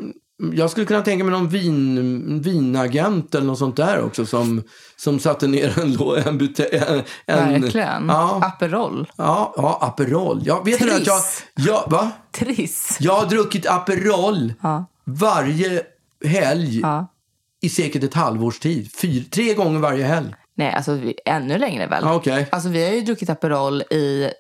jag 0.55 0.71
skulle 0.71 0.87
kunna 0.87 1.03
tänka 1.03 1.25
mig 1.25 1.33
någon 1.33 1.49
vin, 1.49 2.43
vinagent 2.43 3.35
eller 3.35 3.47
något 3.47 3.59
sånt 3.59 3.77
där 3.77 4.03
också 4.05 4.27
som, 4.27 4.63
som 4.97 5.19
satte 5.19 5.47
ner 5.47 5.79
en, 5.79 5.97
lå- 5.97 6.29
en, 6.29 6.39
bute- 6.41 6.65
en, 6.77 7.03
en 7.27 7.63
Verkligen. 7.63 8.09
Ja, 8.09 8.41
Aperol. 8.45 9.11
ja, 9.17 9.55
ja, 9.57 9.79
Aperol. 9.83 10.41
Ja, 10.45 10.63
vet 10.63 10.79
du 10.81 10.93
att 10.93 11.07
jag, 11.07 11.21
Triss. 11.23 11.45
jag, 11.55 11.91
va? 11.91 12.11
Triss. 12.33 12.97
jag 13.01 13.15
har 13.21 13.27
druckit 13.27 13.67
Aperol 13.67 14.53
Ja. 14.63 14.85
varje 15.05 15.83
helg 16.25 16.81
Ja. 16.81 17.07
i 17.63 17.69
säkert 17.69 18.05
ett 18.05 18.15
halvårs 18.15 18.59
tid. 18.59 18.91
Fyr, 18.97 19.25
tre 19.31 19.55
gånger 19.55 19.81
varje 19.81 20.05
helg. 20.05 20.35
Nej, 20.57 20.73
alltså 20.75 20.93
vi, 20.93 21.15
ännu 21.25 21.59
längre 21.59 21.87
väl. 21.87 22.03
Ja, 22.05 22.15
okej. 22.15 22.49
Alltså 22.53 22.69
vi 22.69 22.85
har 22.87 22.93
ju 22.95 23.01
druckit 23.01 23.31
Aperol 23.31 23.83
i 23.83 24.31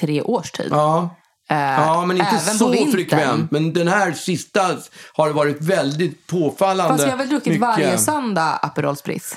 tre 0.00 0.22
års 0.22 0.50
tid. 0.50 0.68
Ja. 0.70 1.16
Eh, 1.50 1.56
Ja, 1.56 2.06
men 2.06 2.16
inte 2.16 2.38
så 2.38 2.86
frekvent. 2.92 3.50
Men 3.50 3.72
den 3.72 3.88
här 3.88 4.12
sista 4.12 4.76
har 5.12 5.30
varit 5.30 5.56
väldigt 5.60 6.26
påfallande. 6.26 6.92
Fast 6.94 7.06
vi 7.06 7.10
har 7.10 7.18
väl 7.18 7.28
druckit 7.28 7.46
mycket. 7.46 7.60
varje 7.60 7.98
söndag 7.98 8.58
Aperol 8.62 8.96
Spritz. 8.96 9.34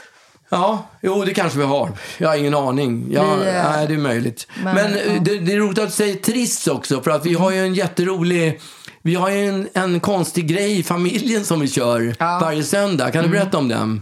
Ja, 0.49 0.85
jo 1.01 1.25
det 1.25 1.33
kanske 1.33 1.59
vi 1.59 1.65
har. 1.65 1.91
Jag 2.17 2.29
har 2.29 2.35
ingen 2.35 2.53
aning. 2.55 3.07
Ja, 3.11 3.35
Vi, 3.35 3.47
eh, 3.47 3.53
nej, 3.71 3.87
det 3.87 3.93
är 3.93 3.97
möjligt. 3.97 4.47
Men, 4.63 4.75
men, 4.75 4.93
eh, 4.93 4.99
ja. 5.13 5.19
Det, 5.21 5.39
det 5.39 5.53
är 5.53 5.57
roligt 5.57 5.77
att 5.79 5.85
du 5.85 5.91
säger 5.91 6.15
Triss 6.15 6.67
också. 6.67 7.01
För 7.01 7.11
att 7.11 7.25
vi 7.25 7.33
har 7.33 7.51
ju 7.51 7.59
en 7.59 7.73
jätterolig... 7.73 8.61
Vi 9.01 9.15
har 9.15 9.29
ju 9.29 9.47
en, 9.49 9.67
en 9.73 9.99
konstig 9.99 10.47
grej 10.47 10.79
i 10.79 10.83
familjen 10.83 11.45
som 11.45 11.59
vi 11.59 11.67
kör 11.67 12.15
Ja. 12.19 12.39
varje 12.41 12.63
söndag. 12.63 13.11
Kan 13.11 13.23
du 13.23 13.27
Mm. 13.29 13.31
berätta 13.39 13.57
om 13.57 13.67
den? 13.67 14.01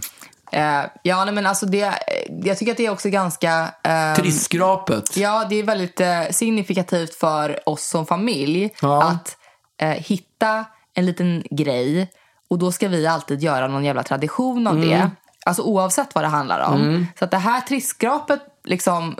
Eh, 0.52 0.80
ja, 1.02 1.24
nej, 1.24 1.34
men 1.34 1.46
alltså 1.46 1.66
det, 1.66 1.92
jag 2.44 2.58
tycker 2.58 2.72
att 2.72 2.76
det 2.78 2.86
är 2.86 2.90
också 2.92 3.08
ganska... 3.08 3.68
ehm, 3.82 4.16
Trisskrapet. 4.16 5.16
Ja, 5.16 5.46
det 5.50 5.56
är 5.56 5.62
väldigt 5.62 6.00
eh, 6.00 6.22
signifikativt 6.30 7.14
för 7.14 7.68
oss 7.68 7.84
som 7.86 8.06
familj 8.06 8.70
Ja. 8.82 9.02
att 9.02 9.36
eh, 9.82 9.88
hitta 9.88 10.64
en 10.94 11.06
liten 11.06 11.42
grej 11.50 12.10
och 12.50 12.58
då 12.58 12.72
ska 12.72 12.88
vi 12.88 13.06
alltid 13.06 13.42
göra 13.42 13.68
någon 13.68 13.84
jävla 13.84 14.02
tradition 14.02 14.66
av 14.66 14.74
Mm. 14.76 14.88
det. 14.88 15.10
Alltså 15.46 15.62
oavsett 15.62 16.14
vad 16.14 16.24
det 16.24 16.28
handlar 16.28 16.60
om. 16.60 17.06
Så 17.18 17.24
att 17.24 17.30
det 17.30 17.36
här 17.36 17.60
trissskrapet 17.60 18.40
liksom 18.64 19.16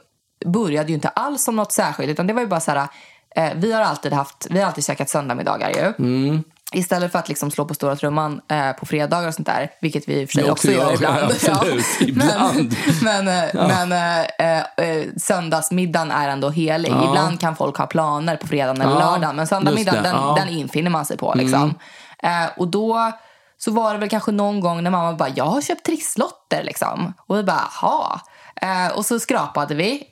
började 0.47 0.89
ju 0.89 0.95
inte 0.95 1.09
alls 1.09 1.45
som 1.45 1.57
något 1.57 1.73
särskilt 1.73 2.11
utan 2.11 2.27
det 2.27 2.33
var 2.33 2.41
ju 2.41 2.47
bara 2.47 2.61
så 2.61 2.71
här, 2.71 2.89
eh, 3.37 3.51
vi 3.57 3.73
har 3.73 3.83
alltid 3.83 4.13
haft, 4.13 4.47
vi 4.51 4.59
har 4.61 4.67
alltid 4.67 4.85
käkat 4.85 5.09
söndagmiddagar 5.09 5.71
ju. 5.71 6.05
Mm. 6.05 6.45
Istället 6.77 7.13
för 7.13 7.19
att 7.19 7.29
liksom 7.29 7.51
slå 7.51 7.65
på 7.65 7.75
stora 7.75 7.97
trumman 7.97 8.41
eh, 8.49 8.73
på 8.73 8.87
fredagar 8.87 9.29
och 9.29 9.35
sånt 9.35 9.47
där, 9.47 9.71
vilket 9.81 10.09
vi 10.09 10.21
i 10.21 10.25
och 10.25 10.29
för 10.29 10.35
sig 10.35 10.51
också, 10.51 10.73
gör 10.73 10.95
ibland. 10.95 11.25
absolut, 11.25 11.85
ibland. 12.01 12.77
Men, 13.03 13.25
men, 13.25 13.49
eh, 13.49 13.89
men 13.89 13.93
eh, 14.39 14.59
eh, 14.59 15.07
söndagsmiddagen 15.17 16.11
är 16.11 16.29
ändå 16.29 16.51
helig. 16.51 16.89
Ibland 16.89 17.41
kan 17.41 17.57
folk 17.57 17.77
ha 17.77 17.87
planer 17.87 18.37
på 18.37 18.47
fredagen 18.47 18.81
eller 18.81 18.93
Ja, 18.93 18.99
lördagen, 18.99 19.37
men 19.37 19.47
söndagsmiddagen 19.47 20.03
den, 20.03 20.15
ja. 20.15 20.37
den 20.39 20.49
infinner 20.49 20.91
man 20.91 21.07
sig 21.07 21.17
på. 21.17 21.35
Liksom. 21.37 21.75
Eh, 22.23 22.49
och 22.57 22.69
då 22.69 23.13
så 23.59 23.71
var 23.71 23.93
det 23.93 23.99
väl 23.99 24.09
kanske 24.09 24.33
någon 24.33 24.61
gång 24.61 24.83
när 24.83 24.91
mamma 24.91 25.13
bara, 25.13 25.29
jag 25.29 25.45
har 25.45 25.61
köpt 25.61 25.87
trisslotter 25.87 26.63
liksom. 26.65 27.15
Och 27.27 27.37
vi 27.37 27.43
bara, 27.43 27.71
jaha. 27.83 28.21
Eh, 28.63 28.93
och 28.97 29.07
så 29.07 29.21
skrapade 29.21 29.75
vi 29.75 30.03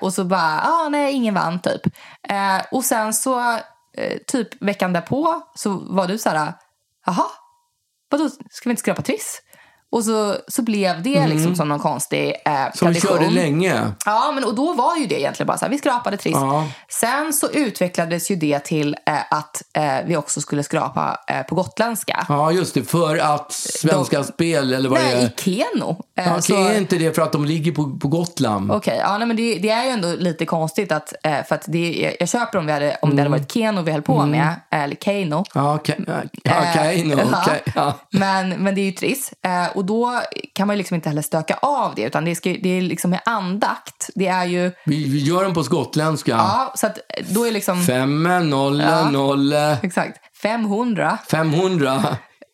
och 0.00 0.02
och 0.02 0.14
så 0.14 0.24
bara, 0.24 0.60
ah, 0.62 0.88
nej 0.88 1.12
ingen 1.12 1.34
vann 1.34 1.58
typ. 1.58 1.86
Eh, 2.28 2.66
och 2.70 2.84
sen 2.84 3.14
så 3.14 3.58
eh, 3.96 4.18
typ 4.26 4.62
veckan 4.62 4.92
därpå 4.92 5.42
så 5.54 5.70
var 5.70 6.06
du 6.06 6.18
så 6.18 6.28
här, 6.28 6.52
jaha, 7.06 7.26
vadå, 8.10 8.28
ska 8.28 8.68
vi 8.68 8.70
inte 8.70 8.80
skrapa 8.80 9.02
triss? 9.02 9.42
Och 9.94 10.04
så, 10.04 10.36
så 10.48 10.62
blev 10.62 11.02
det 11.02 11.26
liksom 11.26 11.56
som 11.56 11.68
någon 11.68 11.78
konstig 11.78 12.34
eh, 12.44 12.52
Som 12.74 12.86
tradition. 12.86 13.10
körde 13.18 13.30
länge. 13.30 13.92
Ja, 14.06 14.32
men 14.34 14.44
och 14.44 14.54
då 14.54 14.72
var 14.72 14.96
ju 14.96 15.06
det 15.06 15.20
egentligen 15.20 15.46
bara 15.46 15.58
så 15.58 15.64
här, 15.64 15.70
vi 15.72 15.78
skrapade 15.78 16.16
triss. 16.16 16.34
Ja. 16.34 16.66
Sen 16.88 17.32
så 17.32 17.50
utvecklades 17.50 18.30
ju 18.30 18.36
det 18.36 18.58
till 18.58 18.96
eh, 19.06 19.14
att 19.30 19.62
eh, 19.76 20.06
vi 20.06 20.16
också 20.16 20.40
skulle 20.40 20.62
skrapa 20.62 21.18
eh, 21.28 21.42
på 21.42 21.54
gotländska. 21.54 22.26
Ja, 22.28 22.52
just 22.52 22.74
det. 22.74 22.82
För 22.82 23.16
att 23.18 23.52
Svenska 23.52 24.18
De- 24.18 24.24
Spel, 24.24 24.74
eller 24.74 24.88
vad 24.88 24.98
det 25.00 25.04
Nej, 25.04 25.14
är. 25.14 25.26
i 25.26 25.32
Keno. 25.36 26.04
Eh, 26.18 26.28
Ja, 26.28 26.40
så- 26.42 26.54
Är 26.56 26.78
inte 26.78 26.96
det 26.96 27.14
för 27.14 27.22
att 27.22 27.32
de 27.32 27.44
ligger 27.44 27.72
på, 27.72 27.98
på 27.98 28.08
Gotland? 28.08 28.72
Okej, 28.72 28.98
ja, 29.02 29.18
nej, 29.18 29.26
men 29.28 29.36
det, 29.36 29.54
det 29.58 29.70
är 29.70 29.84
ju 29.84 29.90
ändå 29.90 30.08
lite 30.18 30.46
konstigt 30.46 30.92
att, 30.92 31.12
eh, 31.24 31.44
för 31.48 31.54
att 31.54 31.64
det, 31.66 31.92
jag, 31.92 32.14
jag 32.20 32.28
köper 32.28 32.58
om, 32.58 32.66
vi 32.66 32.72
hade, 32.72 32.96
om 33.02 33.10
det 33.16 33.22
hade 33.22 33.30
varit 33.30 33.52
Keno 33.52 33.82
vi 33.82 33.92
höll 33.92 34.02
på 34.02 34.26
med, 34.26 34.54
eller 34.70 34.96
Keno. 34.96 35.44
Ja, 35.54 35.74
okej. 35.74 36.00
Ja, 36.06 36.14
Eh, 36.44 36.70
okej, 36.70 37.04
no, 37.14 37.20
ja. 37.74 37.92
Men, 38.10 38.48
men 38.48 38.74
det 38.74 38.80
är 38.80 38.84
ju 38.84 38.92
triss. 38.92 39.30
Eh, 39.44 39.76
och 39.84 39.88
då 39.88 40.20
kan 40.52 40.66
man 40.66 40.78
liksom 40.78 40.94
inte 40.94 41.08
heller 41.08 41.22
stöka 41.22 41.54
av 41.54 41.94
det. 41.94 42.02
Utan 42.02 42.24
det, 42.24 42.34
ska, 42.34 42.50
det 42.62 42.68
är 42.68 42.80
liksom 42.82 43.10
med 43.10 43.20
andakt. 43.24 44.10
Det 44.14 44.26
är 44.26 44.44
ju... 44.44 44.72
Vi, 44.84 45.04
vi 45.08 45.18
gör 45.18 45.44
dem 45.44 45.54
på 45.54 45.64
skotländska. 45.64 46.30
Ja, 46.30 46.72
så 46.76 46.86
att 46.86 46.98
då 47.28 47.46
är 47.46 47.50
liksom... 47.52 47.84
Fem, 47.84 48.22
noll, 48.50 48.80
Ja. 48.80 49.10
noll, 49.10 49.52
Exakt. 49.82 50.20
500. 50.42 51.18
500, 51.30 52.04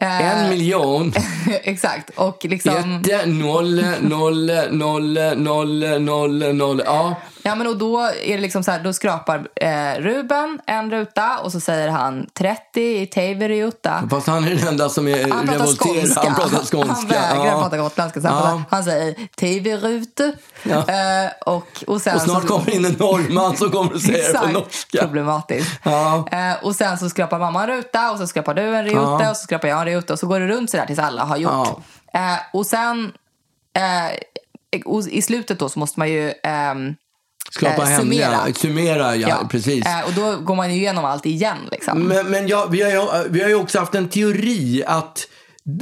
Eh. 0.02 0.42
en 0.42 0.50
miljon, 0.50 1.12
exakt. 1.62 2.10
Och 2.18 2.38
liksom... 2.44 3.02
ett, 3.10 3.28
noll, 3.28 3.84
noll, 4.00 4.50
noll, 4.70 5.18
noll, 5.36 6.02
noll, 6.02 6.54
noll. 6.54 6.82
Ja, 6.86 7.14
Ja, 7.42 7.54
men 7.54 7.66
och 7.66 7.76
då 7.76 7.98
är 8.00 8.36
det 8.36 8.38
liksom 8.38 8.64
så 8.64 8.70
här, 8.70 8.80
då 8.80 8.92
skrapar 8.92 9.48
eh, 9.56 9.94
Ruben 10.00 10.60
en 10.66 10.90
ruta 10.90 11.38
och 11.38 11.52
så 11.52 11.60
säger 11.60 11.88
han 11.88 12.26
30 12.34 12.80
i 12.80 13.06
Teiverjutta. 13.06 14.08
fast 14.10 14.26
han 14.26 14.44
är 14.44 14.50
den 14.54 14.68
enda 14.68 14.88
som 14.88 15.08
är 15.08 15.28
Han 15.30 15.46
revolterad. 15.46 16.24
Han 16.26 16.34
pratar 16.34 16.64
skånska. 16.64 16.94
Han 16.94 17.08
vägrar 17.08 17.46
ja. 17.46 17.62
prata 17.62 17.78
gotländska. 17.78 18.20
Så 18.20 18.28
han, 18.28 18.36
Ja. 18.36 18.42
pratar, 18.42 18.64
han 18.70 18.84
säger 18.84 19.14
Teiverute. 19.36 20.32
Ja. 20.62 20.76
Eh, 20.76 21.30
och, 21.46 21.84
och, 21.86 22.00
sen 22.00 22.14
Och 22.14 22.22
snart 22.22 22.42
så, 22.42 22.48
kommer 22.48 22.70
in 22.70 22.84
en 22.84 22.92
norrman 22.92 23.56
som 23.56 23.70
kommer 23.70 23.94
att 23.94 24.02
säga 24.02 24.32
det 24.32 24.38
på 24.38 24.46
norska. 24.46 24.98
Problematiskt. 25.00 25.70
Ja. 25.82 26.28
Eh, 26.32 26.64
och 26.64 26.74
sen 26.76 26.98
så 26.98 27.10
skrapar 27.10 27.38
mamma 27.38 27.62
en 27.62 27.68
ruta 27.68 28.10
och 28.12 28.18
så 28.18 28.26
skrapar 28.26 28.54
du 28.54 28.76
en 28.76 28.84
ruta 28.84 29.30
och 29.30 29.36
så 29.36 29.42
skrapar 29.42 29.68
jag 29.68 29.80
en 29.80 29.86
ruta 29.86 30.12
och 30.12 30.18
så 30.18 30.26
går 30.26 30.40
det 30.40 30.46
runt 30.46 30.70
sådär 30.70 30.86
tills 30.86 30.98
alla 30.98 31.24
har 31.24 31.36
gjort. 31.36 31.68
Eh, 32.12 32.20
och 32.52 32.66
sen 32.66 33.12
eh, 33.76 34.18
i 35.10 35.22
slutet 35.22 35.58
då 35.58 35.68
så 35.68 35.78
måste 35.78 35.98
man 36.00 36.10
ju 36.10 36.32
ehm, 36.42 36.94
Skapa 37.50 37.82
eh, 37.82 37.88
hemliga, 37.88 38.30
summera. 38.30 38.54
summera, 38.54 39.16
ja, 39.16 39.48
precis. 39.50 39.86
Eh, 39.86 40.00
och 40.06 40.12
då 40.12 40.36
går 40.36 40.54
man 40.54 40.74
ju 40.74 40.76
igenom 40.80 41.04
allt 41.04 41.26
igen. 41.26 41.58
Liksom. 41.70 42.02
Men, 42.02 42.26
men 42.26 42.48
ja, 42.48 42.66
vi, 42.70 42.82
har 42.82 42.90
ju, 42.90 43.28
vi 43.28 43.42
har 43.42 43.48
ju 43.48 43.54
också 43.54 43.78
haft 43.78 43.94
en 43.94 44.08
teori 44.08 44.84
att 44.86 45.28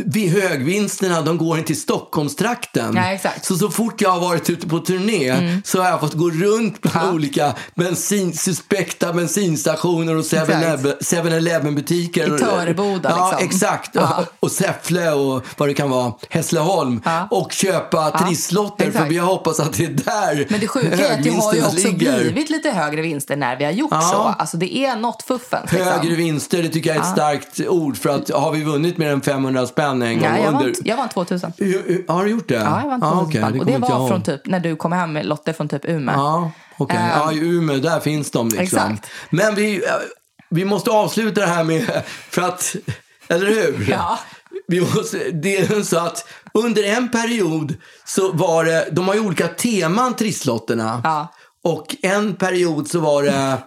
vi 0.06 0.28
högvinsterna 0.28 1.22
de 1.22 1.38
går 1.38 1.58
inte 1.58 1.66
till 1.66 1.80
Stockholmstrakten. 1.80 2.96
Exakt. 2.96 3.44
Så 3.44 3.56
så 3.56 3.70
fort 3.70 4.00
jag 4.00 4.10
har 4.10 4.20
varit 4.20 4.50
ute 4.50 4.66
på 4.68 4.78
turné 4.78 5.60
så 5.64 5.82
har 5.82 5.90
jag 5.90 6.00
fått 6.00 6.14
gå 6.14 6.30
runt 6.30 6.82
bland 6.82 7.08
Ja. 7.08 7.12
olika 7.12 7.54
bensin, 7.74 8.32
suspekta 8.36 9.12
bensinstationer 9.12 10.16
och 10.16 10.22
7-Eleven- 10.24 10.94
7-Eleven 11.00 11.74
butiker. 11.74 12.36
I 12.36 12.38
Töreboda, 12.38 13.10
Ja, 13.16 13.30
liksom. 13.30 13.46
exakt. 13.48 13.90
Ja. 13.94 14.24
Och, 14.40 14.50
Säffle 14.52 15.10
och 15.10 15.44
vad 15.56 15.68
det 15.68 15.74
kan 15.74 15.90
vara, 15.90 16.12
Hässleholm. 16.30 17.00
Ja. 17.04 17.28
Och 17.30 17.52
köpa 17.52 18.10
Ja, 18.14 18.26
trisslotter 18.26 18.90
för 18.90 19.04
vi 19.04 19.18
hoppas 19.18 19.60
att 19.60 19.72
det 19.72 19.84
är 19.84 19.88
där 19.88 20.46
Men 20.50 20.60
det 20.60 20.68
sjuka 20.68 20.88
är 21.08 21.18
att 21.18 21.24
det 21.24 21.30
har 21.30 21.54
ju 21.54 21.64
också 21.64 21.76
ligger. 21.76 22.20
blivit 22.20 22.50
lite 22.50 22.70
högre 22.70 23.02
vinster 23.02 23.36
när 23.36 23.56
vi 23.56 23.64
har 23.64 23.72
gjort 23.72 23.88
Ja. 23.92 24.00
så. 24.00 24.42
Alltså 24.42 24.56
det 24.56 24.76
är 24.76 24.96
något 24.96 25.22
fuffens. 25.22 25.72
Liksom. 25.72 25.88
Högre 25.92 26.14
vinster, 26.14 26.62
det 26.62 26.68
tycker 26.68 26.90
jag 26.90 26.96
är 26.96 27.00
ett 27.00 27.08
starkt 27.12 27.60
ord. 27.68 27.96
För 27.96 28.08
att 28.10 28.30
har 28.30 28.52
vi 28.52 28.64
vunnit 28.64 28.98
mer 28.98 29.08
än 29.10 29.20
500 29.20 29.66
spänn 29.68 30.02
en 30.02 30.18
gång 30.18 30.28
Ja, 30.28 30.38
jag, 30.38 30.52
vann, 30.52 30.74
jag 30.84 30.96
vann 30.96 31.08
2000. 31.08 31.52
Hur- 31.58 31.66
hur- 31.86 32.04
Har 32.08 32.24
du 32.24 32.30
gjort 32.30 32.48
det? 32.48 32.54
Ja, 32.54 32.80
jag 32.82 32.88
vann 32.88 33.00
2000 33.00 33.18
ah, 33.18 33.30
spänn. 33.30 33.52
det 33.52 33.60
Och 33.60 33.66
det 33.66 33.78
var 33.78 34.08
från 34.08 34.22
typ 34.22 34.46
när 34.46 34.60
du 34.60 34.76
kom 34.76 34.92
hem 34.92 35.12
med 35.12 35.26
lotter 35.26 35.52
från 35.52 35.68
typ 35.68 35.84
Umeå. 35.84 36.14
Ja, 36.16 36.50
okej. 36.76 36.96
Ehm. 36.96 37.08
Ja, 37.14 37.32
i 37.32 37.38
Umeå, 37.38 37.76
där 37.76 38.00
finns 38.00 38.30
de 38.30 38.48
liksom. 38.48 38.62
Exakt. 38.64 39.10
Men 39.30 39.54
vi, 39.54 39.76
eh, 39.76 39.90
vi 40.50 40.64
måste 40.64 40.90
avsluta 40.90 41.40
det 41.40 41.46
här 41.46 41.64
med, 41.64 42.02
för 42.30 42.42
att, 42.42 42.76
eller 43.28 43.46
hur? 43.46 43.86
Ja. 43.90 44.18
Vi 44.68 44.80
måste, 44.80 45.18
det 45.30 45.56
är 45.56 45.82
så 45.82 45.98
att 45.98 46.28
under 46.54 46.82
en 46.84 47.08
period 47.10 47.74
så 48.04 48.32
var 48.32 48.64
det, 48.64 48.88
de 48.92 49.08
har 49.08 49.14
ju 49.14 49.20
olika 49.20 49.48
teman 49.48 50.14
trisslotterna. 50.16 51.00
Ja. 51.04 51.28
Och 51.64 51.96
en 52.02 52.34
period 52.34 52.88
så 52.88 53.00
var 53.00 53.22
det 53.22 53.58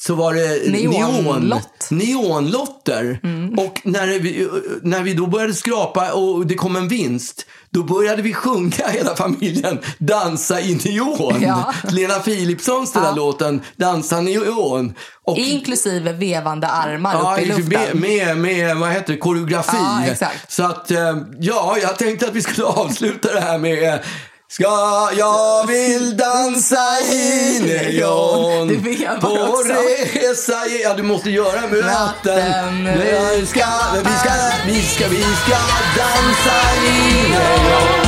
så 0.00 0.14
var 0.14 0.34
det 0.34 0.70
Neonlott. 0.72 1.86
neon, 1.90 1.98
neonlotter. 1.98 3.20
Mm. 3.22 3.58
Och 3.58 3.80
när 3.84 4.06
vi, 4.06 4.48
när 4.82 5.02
vi 5.02 5.14
då 5.14 5.26
började 5.26 5.54
skrapa 5.54 6.12
och 6.12 6.46
det 6.46 6.54
kom 6.54 6.76
en 6.76 6.88
vinst, 6.88 7.46
då 7.70 7.82
började 7.82 8.22
vi 8.22 8.34
sjunga 8.34 8.88
hela 8.92 9.16
familjen 9.16 9.78
Dansa 9.98 10.60
i 10.60 10.74
neon. 10.84 11.36
Ja. 11.42 11.72
Lena 11.90 12.14
Philipssons 12.14 12.92
den 12.92 13.02
där 13.02 13.08
Ja. 13.10 13.14
låten 13.16 13.60
Dansa 13.76 14.20
neon. 14.20 14.94
Och, 15.24 15.38
Inklusive 15.38 16.12
vevande 16.12 16.66
armar 16.66 17.14
Ja, 17.14 17.34
upp 17.36 17.42
i 17.42 17.46
luften. 17.46 18.00
med, 18.00 18.36
med, 18.38 18.76
vad 18.76 18.90
heter 18.92 19.12
det, 19.12 19.18
koreografi. 19.18 19.76
Ja. 20.20 20.28
Så 20.48 20.62
att, 20.64 20.90
eh, 20.90 21.16
ja, 21.40 21.76
jag 21.82 21.98
tänkte 21.98 22.26
att 22.28 22.34
vi 22.34 22.42
skulle 22.42 22.66
avsluta 22.66 23.32
det 23.32 23.40
här 23.40 23.58
med 23.58 23.94
eh, 23.94 24.00
Ska 24.50 25.10
jag 25.16 25.66
vill 25.66 26.16
dansa 26.16 27.00
i 27.12 27.60
neon 27.60 28.68
På 29.20 29.62
resa 29.62 30.66
i... 30.66 30.82
Ja, 30.82 30.94
du 30.94 31.02
måste 31.02 31.30
göra 31.30 31.60
med 31.60 31.84
Ratten. 31.84 32.84
Vi 32.84 33.46
ska, 33.46 33.66
vi 33.94 34.10
ska, 34.10 34.32
vi 34.66 34.82
ska, 34.82 35.08
vi 35.08 35.22
ska 35.22 35.58
dansa 35.96 36.60
i 36.86 37.28
neon 37.30 38.07